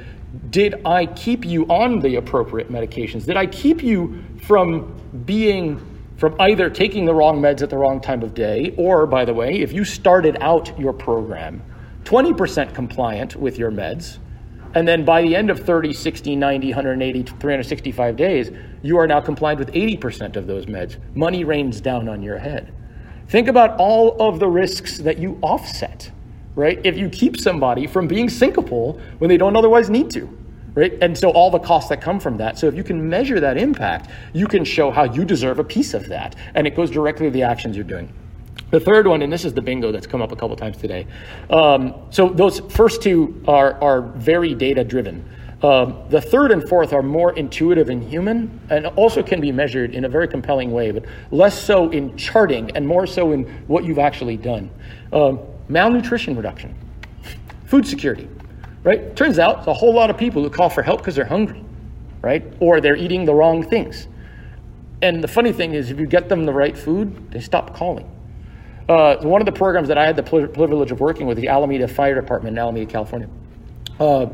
did 0.50 0.84
I 0.84 1.06
keep 1.06 1.44
you 1.44 1.66
on 1.66 2.00
the 2.00 2.16
appropriate 2.16 2.68
medications? 2.68 3.26
Did 3.26 3.36
I 3.36 3.46
keep 3.46 3.80
you 3.80 4.24
from 4.42 4.92
being 5.24 5.80
from 6.16 6.36
either 6.38 6.68
taking 6.68 7.06
the 7.06 7.14
wrong 7.14 7.40
meds 7.40 7.62
at 7.62 7.70
the 7.70 7.78
wrong 7.78 7.98
time 7.98 8.22
of 8.22 8.34
day, 8.34 8.74
or, 8.76 9.06
by 9.06 9.24
the 9.24 9.32
way, 9.32 9.60
if 9.60 9.72
you 9.72 9.84
started 9.84 10.36
out 10.42 10.78
your 10.78 10.92
program 10.92 11.62
20% 12.04 12.74
compliant 12.74 13.36
with 13.36 13.58
your 13.58 13.70
meds. 13.70 14.18
And 14.74 14.86
then 14.86 15.04
by 15.04 15.22
the 15.22 15.34
end 15.34 15.50
of 15.50 15.60
30, 15.60 15.92
60, 15.92 16.36
90, 16.36 16.68
180, 16.68 17.22
365 17.22 18.16
days, 18.16 18.50
you 18.82 18.98
are 18.98 19.06
now 19.06 19.20
compliant 19.20 19.58
with 19.58 19.72
80% 19.72 20.36
of 20.36 20.46
those 20.46 20.66
meds. 20.66 20.96
Money 21.14 21.44
rains 21.44 21.80
down 21.80 22.08
on 22.08 22.22
your 22.22 22.38
head. 22.38 22.72
Think 23.28 23.48
about 23.48 23.76
all 23.78 24.20
of 24.20 24.38
the 24.38 24.48
risks 24.48 24.98
that 24.98 25.18
you 25.18 25.38
offset, 25.42 26.10
right? 26.54 26.80
If 26.84 26.96
you 26.96 27.08
keep 27.08 27.36
somebody 27.36 27.86
from 27.86 28.06
being 28.06 28.28
syncopal 28.28 29.00
when 29.18 29.28
they 29.28 29.36
don't 29.36 29.56
otherwise 29.56 29.90
need 29.90 30.10
to, 30.10 30.28
right? 30.74 30.92
And 31.00 31.16
so 31.16 31.30
all 31.30 31.50
the 31.50 31.58
costs 31.58 31.88
that 31.90 32.00
come 32.00 32.20
from 32.20 32.36
that. 32.38 32.58
So 32.58 32.66
if 32.66 32.74
you 32.74 32.84
can 32.84 33.08
measure 33.08 33.40
that 33.40 33.56
impact, 33.56 34.10
you 34.32 34.46
can 34.46 34.64
show 34.64 34.90
how 34.90 35.04
you 35.04 35.24
deserve 35.24 35.58
a 35.58 35.64
piece 35.64 35.94
of 35.94 36.08
that. 36.08 36.36
And 36.54 36.66
it 36.66 36.76
goes 36.76 36.90
directly 36.90 37.26
to 37.26 37.30
the 37.30 37.42
actions 37.42 37.76
you're 37.76 37.84
doing. 37.84 38.12
The 38.70 38.80
third 38.80 39.06
one, 39.06 39.22
and 39.22 39.32
this 39.32 39.44
is 39.44 39.52
the 39.52 39.62
bingo 39.62 39.90
that's 39.90 40.06
come 40.06 40.22
up 40.22 40.30
a 40.30 40.36
couple 40.36 40.54
times 40.56 40.76
today. 40.76 41.06
Um, 41.50 41.94
so 42.10 42.28
those 42.28 42.60
first 42.60 43.02
two 43.02 43.42
are, 43.48 43.82
are 43.82 44.02
very 44.02 44.54
data 44.54 44.84
driven. 44.84 45.28
Um, 45.62 46.04
the 46.08 46.20
third 46.20 46.52
and 46.52 46.66
fourth 46.66 46.92
are 46.92 47.02
more 47.02 47.36
intuitive 47.36 47.90
and 47.90 48.02
human 48.02 48.60
and 48.70 48.86
also 48.86 49.22
can 49.22 49.40
be 49.40 49.52
measured 49.52 49.94
in 49.94 50.04
a 50.04 50.08
very 50.08 50.26
compelling 50.26 50.70
way, 50.70 50.90
but 50.90 51.04
less 51.30 51.60
so 51.60 51.90
in 51.90 52.16
charting 52.16 52.70
and 52.74 52.86
more 52.86 53.06
so 53.06 53.32
in 53.32 53.44
what 53.66 53.84
you've 53.84 53.98
actually 53.98 54.38
done. 54.38 54.70
Um, 55.12 55.40
malnutrition 55.68 56.34
reduction, 56.34 56.74
food 57.66 57.86
security, 57.86 58.28
right? 58.84 59.14
Turns 59.16 59.38
out 59.38 59.56
there's 59.56 59.68
a 59.68 59.74
whole 59.74 59.92
lot 59.92 60.08
of 60.08 60.16
people 60.16 60.42
who 60.42 60.48
call 60.48 60.70
for 60.70 60.82
help 60.82 61.00
because 61.00 61.14
they're 61.14 61.24
hungry, 61.26 61.62
right? 62.22 62.42
Or 62.60 62.80
they're 62.80 62.96
eating 62.96 63.26
the 63.26 63.34
wrong 63.34 63.62
things. 63.62 64.08
And 65.02 65.22
the 65.22 65.28
funny 65.28 65.52
thing 65.52 65.74
is, 65.74 65.90
if 65.90 65.98
you 65.98 66.06
get 66.06 66.30
them 66.30 66.46
the 66.46 66.52
right 66.52 66.76
food, 66.76 67.32
they 67.32 67.40
stop 67.40 67.74
calling. 67.74 68.10
Uh, 68.90 69.16
one 69.18 69.40
of 69.40 69.46
the 69.46 69.52
programs 69.52 69.86
that 69.86 69.96
I 69.96 70.04
had 70.04 70.16
the 70.16 70.22
privilege 70.24 70.90
of 70.90 70.98
working 70.98 71.28
with, 71.28 71.36
the 71.36 71.46
Alameda 71.46 71.86
Fire 71.86 72.16
Department 72.16 72.54
in 72.54 72.58
Alameda, 72.58 72.90
California. 72.90 73.28
Uh, 74.00 74.26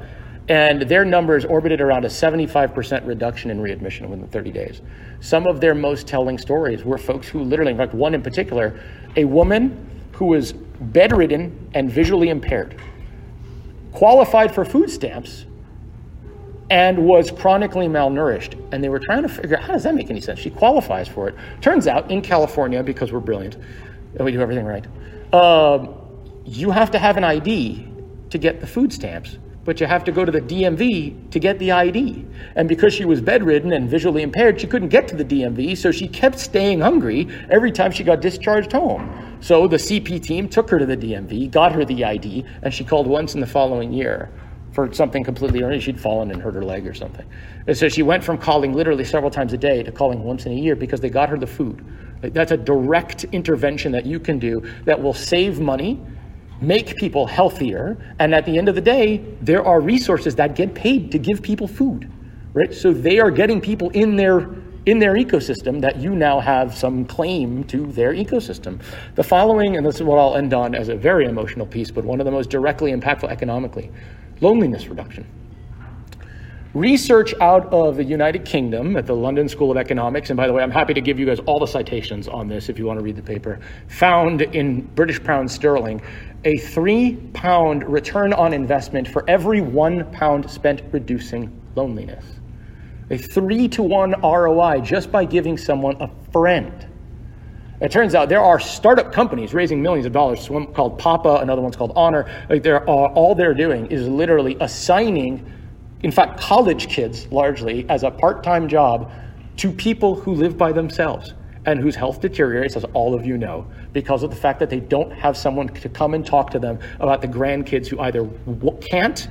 and 0.49 0.81
their 0.81 1.05
numbers 1.05 1.45
orbited 1.45 1.83
around 1.83 2.07
a 2.07 2.09
75% 2.09 3.07
reduction 3.07 3.51
in 3.51 3.61
readmission 3.61 4.09
within 4.09 4.27
30 4.29 4.53
days. 4.53 4.81
Some 5.21 5.47
of 5.47 5.61
their 5.61 5.75
most 5.75 6.07
telling 6.07 6.39
stories 6.39 6.85
were 6.85 6.97
folks 6.97 7.29
who 7.29 7.43
literally, 7.43 7.73
in 7.73 7.77
fact, 7.77 7.93
one 7.93 8.15
in 8.15 8.23
particular, 8.23 8.81
a 9.17 9.27
woman 9.27 9.91
who 10.13 10.25
was 10.25 10.55
bedridden 10.55 11.69
and 11.75 11.91
visually 11.91 12.31
impaired, 12.31 12.81
qualified 13.93 14.55
for 14.55 14.65
food 14.65 14.89
stamps, 14.89 15.45
and 16.71 16.97
was 16.97 17.31
chronically 17.31 17.89
malnourished. 17.89 18.59
And 18.73 18.83
they 18.83 18.89
were 18.89 19.01
trying 19.01 19.23
to 19.23 19.29
figure 19.29 19.59
out 19.59 19.65
how 19.65 19.75
does 19.75 19.83
that 19.83 19.95
make 19.95 20.09
any 20.09 20.23
sense? 20.23 20.41
She 20.41 20.49
qualifies 20.49 21.09
for 21.09 21.29
it. 21.29 21.35
Turns 21.61 21.87
out 21.87 22.11
in 22.11 22.23
California, 22.23 22.83
because 22.83 23.13
we're 23.13 23.21
brilliant, 23.21 23.59
we 24.25 24.33
do 24.33 24.41
everything 24.41 24.65
right. 24.65 24.87
Um, 25.33 25.95
you 26.45 26.71
have 26.71 26.91
to 26.93 26.99
have 26.99 27.17
an 27.17 27.25
ID 27.25 27.89
to 28.31 28.39
get 28.39 28.61
the 28.61 28.67
food 28.67 28.93
stamps, 28.93 29.39
but 29.65 29.81
you 29.81 29.87
have 29.87 30.05
to 30.05 30.13
go 30.13 30.25
to 30.25 30.31
the 30.31 30.41
DMV 30.41 31.31
to 31.31 31.39
get 31.39 31.59
the 31.59 31.73
ID. 31.73 32.25
And 32.55 32.69
because 32.69 32.95
she 32.95 33.05
was 33.05 33.21
bedridden 33.21 33.73
and 33.73 33.91
visually 33.91 34.23
impaired, 34.23 34.61
she 34.61 34.67
couldn't 34.67 34.89
get 34.89 35.09
to 35.09 35.17
the 35.17 35.25
DMV, 35.25 35.77
so 35.77 35.91
she 35.91 36.07
kept 36.07 36.39
staying 36.39 36.81
hungry 36.81 37.29
every 37.51 37.73
time 37.73 37.91
she 37.91 38.05
got 38.05 38.21
discharged 38.21 38.73
home. 38.73 39.37
So 39.41 39.67
the 39.67 39.77
CP 39.77 40.23
team 40.23 40.49
took 40.49 40.71
her 40.71 40.79
to 40.79 40.87
the 40.87 40.97
DMV, 40.97 41.51
got 41.51 41.73
her 41.73 41.85
the 41.85 42.05
ID, 42.05 42.45
and 42.63 42.73
she 42.73 42.85
called 42.85 43.07
once 43.07 43.35
in 43.35 43.41
the 43.41 43.47
following 43.47 43.93
year 43.93 44.31
for 44.73 44.93
something 44.93 45.25
completely 45.25 45.63
ordinary. 45.63 45.81
She'd 45.81 46.01
fallen 46.01 46.31
and 46.31 46.41
hurt 46.41 46.55
her 46.55 46.65
leg 46.65 46.87
or 46.87 46.95
something. 46.95 47.27
And 47.67 47.77
so 47.77 47.89
she 47.89 48.03
went 48.03 48.23
from 48.23 48.39
calling 48.39 48.73
literally 48.73 49.05
several 49.05 49.31
times 49.31 49.53
a 49.53 49.59
day 49.59 49.83
to 49.83 49.91
calling 49.91 50.23
once 50.23 50.47
in 50.47 50.53
a 50.53 50.55
year 50.55 50.77
because 50.77 51.01
they 51.01 51.11
got 51.11 51.29
her 51.29 51.39
the 51.39 51.47
food. 51.47 51.85
That's 52.21 52.53
a 52.53 52.57
direct 52.57 53.25
intervention 53.25 53.93
that 53.93 54.07
you 54.07 54.19
can 54.19 54.39
do 54.39 54.63
that 54.85 55.01
will 55.01 55.15
save 55.15 55.61
money, 55.61 56.01
make 56.61 56.97
people 56.97 57.27
healthier, 57.27 57.97
and 58.19 58.35
at 58.35 58.47
the 58.47 58.59
end 58.59 58.69
of 58.69 58.75
the 58.75 58.81
day, 58.81 59.19
there 59.41 59.65
are 59.65 59.81
resources 59.81 60.35
that 60.37 60.55
get 60.55 60.75
paid 60.75 61.13
to 61.13 61.19
give 61.19 61.43
people 61.43 61.69
food, 61.69 62.11
right? 62.55 62.73
So 62.73 62.93
they 62.93 63.19
are 63.19 63.31
getting 63.31 63.61
people 63.61 63.91
in 63.91 64.17
their 64.17 64.49
in 64.87 65.01
their 65.01 65.15
ecosystem 65.15 65.81
that 65.81 65.97
you 65.97 66.15
now 66.15 66.39
have 66.39 66.73
some 66.73 67.05
claim 67.05 67.65
to 67.65 67.87
their 67.89 68.13
ecosystem. 68.15 68.81
The 69.17 69.25
following, 69.25 69.77
and 69.77 69.85
this 69.85 69.97
is 69.97 70.05
what 70.05 70.17
I'll 70.17 70.37
end 70.37 70.55
on 70.55 70.77
as 70.77 70.89
a 70.89 70.95
very 70.95 71.27
emotional 71.27 71.67
piece, 71.67 71.91
but 71.91 72.05
one 72.05 72.21
of 72.21 72.25
the 72.25 72.31
most 72.31 72.51
directly 72.51 72.93
impactful 72.93 73.29
economically 73.29 73.91
loneliness 74.41 74.87
reduction. 74.87 75.27
Research 76.77 77.33
out 77.41 77.73
of 77.73 77.97
the 77.97 78.05
United 78.05 78.45
Kingdom 78.45 78.99
at 78.99 79.07
the 79.07 79.17
London 79.17 79.49
School 79.49 79.71
of 79.71 79.79
Economics, 79.79 80.29
and 80.29 80.37
by 80.37 80.47
the 80.47 80.53
way, 80.53 80.63
I'm 80.63 80.71
happy 80.71 80.93
to 80.93 81.01
give 81.01 81.19
you 81.19 81.25
guys 81.25 81.41
all 81.47 81.59
the 81.59 81.67
citations 81.67 82.29
on 82.29 82.49
this 82.49 82.69
if 82.69 82.79
you 82.79 82.85
want 82.85 82.99
to 82.99 83.03
read 83.03 83.17
the 83.17 83.23
paper, 83.23 83.61
found 83.89 84.43
in 84.43 84.83
British 84.95 85.25
pound 85.25 85.51
sterling 85.51 86.03
a 86.45 86.59
three 86.59 87.17
pound 87.33 87.89
return 87.89 88.35
on 88.35 88.53
investment 88.53 89.09
for 89.09 89.25
every 89.27 89.63
one 89.63 90.05
pound 90.13 90.51
spent 90.51 90.83
reducing 90.93 91.51
loneliness. 91.77 92.27
A 93.09 93.17
three 93.17 93.69
to 93.69 93.83
one 93.83 94.15
ROI 94.21 94.81
just 94.81 95.11
by 95.11 95.25
giving 95.25 95.57
someone 95.57 95.97
a 96.03 96.11
friend. 96.31 96.87
It 97.81 97.91
turns 97.91 98.15
out 98.15 98.29
there 98.29 98.43
are 98.43 98.61
startup 98.61 99.15
companies 99.15 99.55
raising 99.55 99.81
millions 99.81 100.05
of 100.05 100.13
dollars. 100.13 100.51
One 100.51 100.67
called 100.75 100.99
Papa, 100.99 101.37
another 101.37 101.63
one's 101.63 101.77
called 101.77 101.95
Honor. 101.97 102.31
Like 102.51 102.63
they're 102.63 102.85
all 102.85 103.35
they're 103.35 103.55
doing 103.55 103.87
is 103.87 104.07
literally 104.07 104.59
assigning 104.61 105.51
in 106.03 106.11
fact, 106.11 106.39
college 106.39 106.89
kids 106.89 107.27
largely, 107.31 107.89
as 107.89 108.03
a 108.03 108.11
part 108.11 108.43
time 108.43 108.69
job 108.69 109.11
to 109.57 109.73
people 109.73 110.15
who 110.15 110.35
live 110.35 110.59
by 110.59 110.73
themselves 110.73 111.35
and 111.65 111.81
whose 111.81 111.97
health 111.97 112.21
deteriorates, 112.21 112.77
as 112.77 112.85
all 112.93 113.15
of 113.15 113.27
you 113.27 113.37
know, 113.37 113.67
because 113.93 114.23
of 114.23 114.31
the 114.31 114.37
fact 114.37 114.61
that 114.61 114.71
they 114.71 114.79
don't 114.79 115.11
have 115.11 115.37
someone 115.37 115.69
to 115.69 115.89
come 115.89 116.15
and 116.15 116.25
talk 116.25 116.51
to 116.51 116.59
them 116.59 116.79
about 117.01 117.21
the 117.21 117.29
grandkids 117.29 117.89
who 117.89 117.99
either 118.01 118.29
can't, 118.81 119.29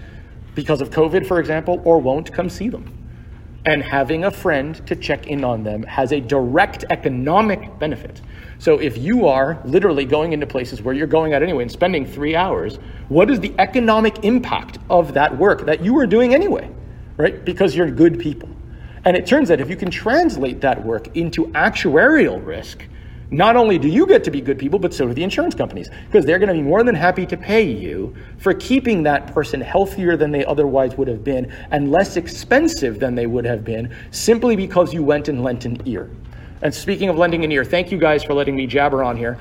because 0.53 0.81
of 0.81 0.89
COVID, 0.89 1.25
for 1.25 1.39
example, 1.39 1.81
or 1.85 1.99
won't 1.99 2.31
come 2.33 2.49
see 2.49 2.69
them. 2.69 2.91
And 3.65 3.81
having 3.81 4.25
a 4.25 4.31
friend 4.31 4.85
to 4.85 4.95
check 4.95 5.25
in 5.25 5.43
on 5.43 5.63
them 5.63 5.81
has 5.83 6.11
a 6.11 6.19
direct 6.19 6.85
economic 6.91 7.79
benefit. 7.79 8.21
So 8.59 8.77
if 8.77 8.97
you 8.97 9.27
are 9.27 9.59
literally 9.65 10.05
going 10.05 10.33
into 10.33 10.45
places 10.45 10.83
where 10.83 10.93
you're 10.93 11.07
going 11.07 11.33
out 11.33 11.41
anyway 11.41 11.63
and 11.63 11.71
spending 11.71 12.05
three 12.05 12.35
hours, 12.35 12.77
what 13.09 13.31
is 13.31 13.39
the 13.39 13.53
economic 13.57 14.23
impact 14.23 14.77
of 14.89 15.13
that 15.15 15.35
work 15.35 15.65
that 15.65 15.83
you 15.83 15.97
are 15.97 16.05
doing 16.05 16.35
anyway, 16.35 16.69
right? 17.17 17.43
Because 17.43 17.75
you're 17.75 17.89
good 17.89 18.19
people. 18.19 18.49
And 19.03 19.17
it 19.17 19.25
turns 19.25 19.49
out 19.49 19.59
if 19.59 19.69
you 19.69 19.75
can 19.75 19.89
translate 19.89 20.61
that 20.61 20.83
work 20.83 21.15
into 21.17 21.47
actuarial 21.47 22.43
risk, 22.45 22.85
not 23.31 23.55
only 23.55 23.77
do 23.77 23.87
you 23.87 24.05
get 24.05 24.23
to 24.25 24.31
be 24.31 24.41
good 24.41 24.59
people, 24.59 24.79
but 24.79 24.93
so 24.93 25.07
do 25.07 25.13
the 25.13 25.23
insurance 25.23 25.55
companies 25.55 25.89
because 26.07 26.25
they're 26.25 26.39
going 26.39 26.49
to 26.49 26.53
be 26.53 26.61
more 26.61 26.83
than 26.83 26.95
happy 26.95 27.25
to 27.25 27.37
pay 27.37 27.63
you 27.63 28.15
for 28.37 28.53
keeping 28.53 29.03
that 29.03 29.33
person 29.33 29.61
healthier 29.61 30.15
than 30.15 30.31
they 30.31 30.45
otherwise 30.45 30.97
would 30.97 31.07
have 31.07 31.23
been 31.23 31.51
and 31.71 31.91
less 31.91 32.17
expensive 32.17 32.99
than 32.99 33.15
they 33.15 33.27
would 33.27 33.45
have 33.45 33.63
been 33.63 33.93
simply 34.11 34.55
because 34.55 34.93
you 34.93 35.03
went 35.03 35.27
and 35.27 35.43
lent 35.43 35.65
an 35.65 35.81
ear. 35.85 36.09
And 36.61 36.73
speaking 36.73 37.09
of 37.09 37.17
lending 37.17 37.43
an 37.43 37.51
ear, 37.51 37.63
thank 37.63 37.91
you 37.91 37.97
guys 37.97 38.23
for 38.23 38.33
letting 38.33 38.55
me 38.55 38.67
jabber 38.67 39.03
on 39.03 39.17
here. 39.17 39.39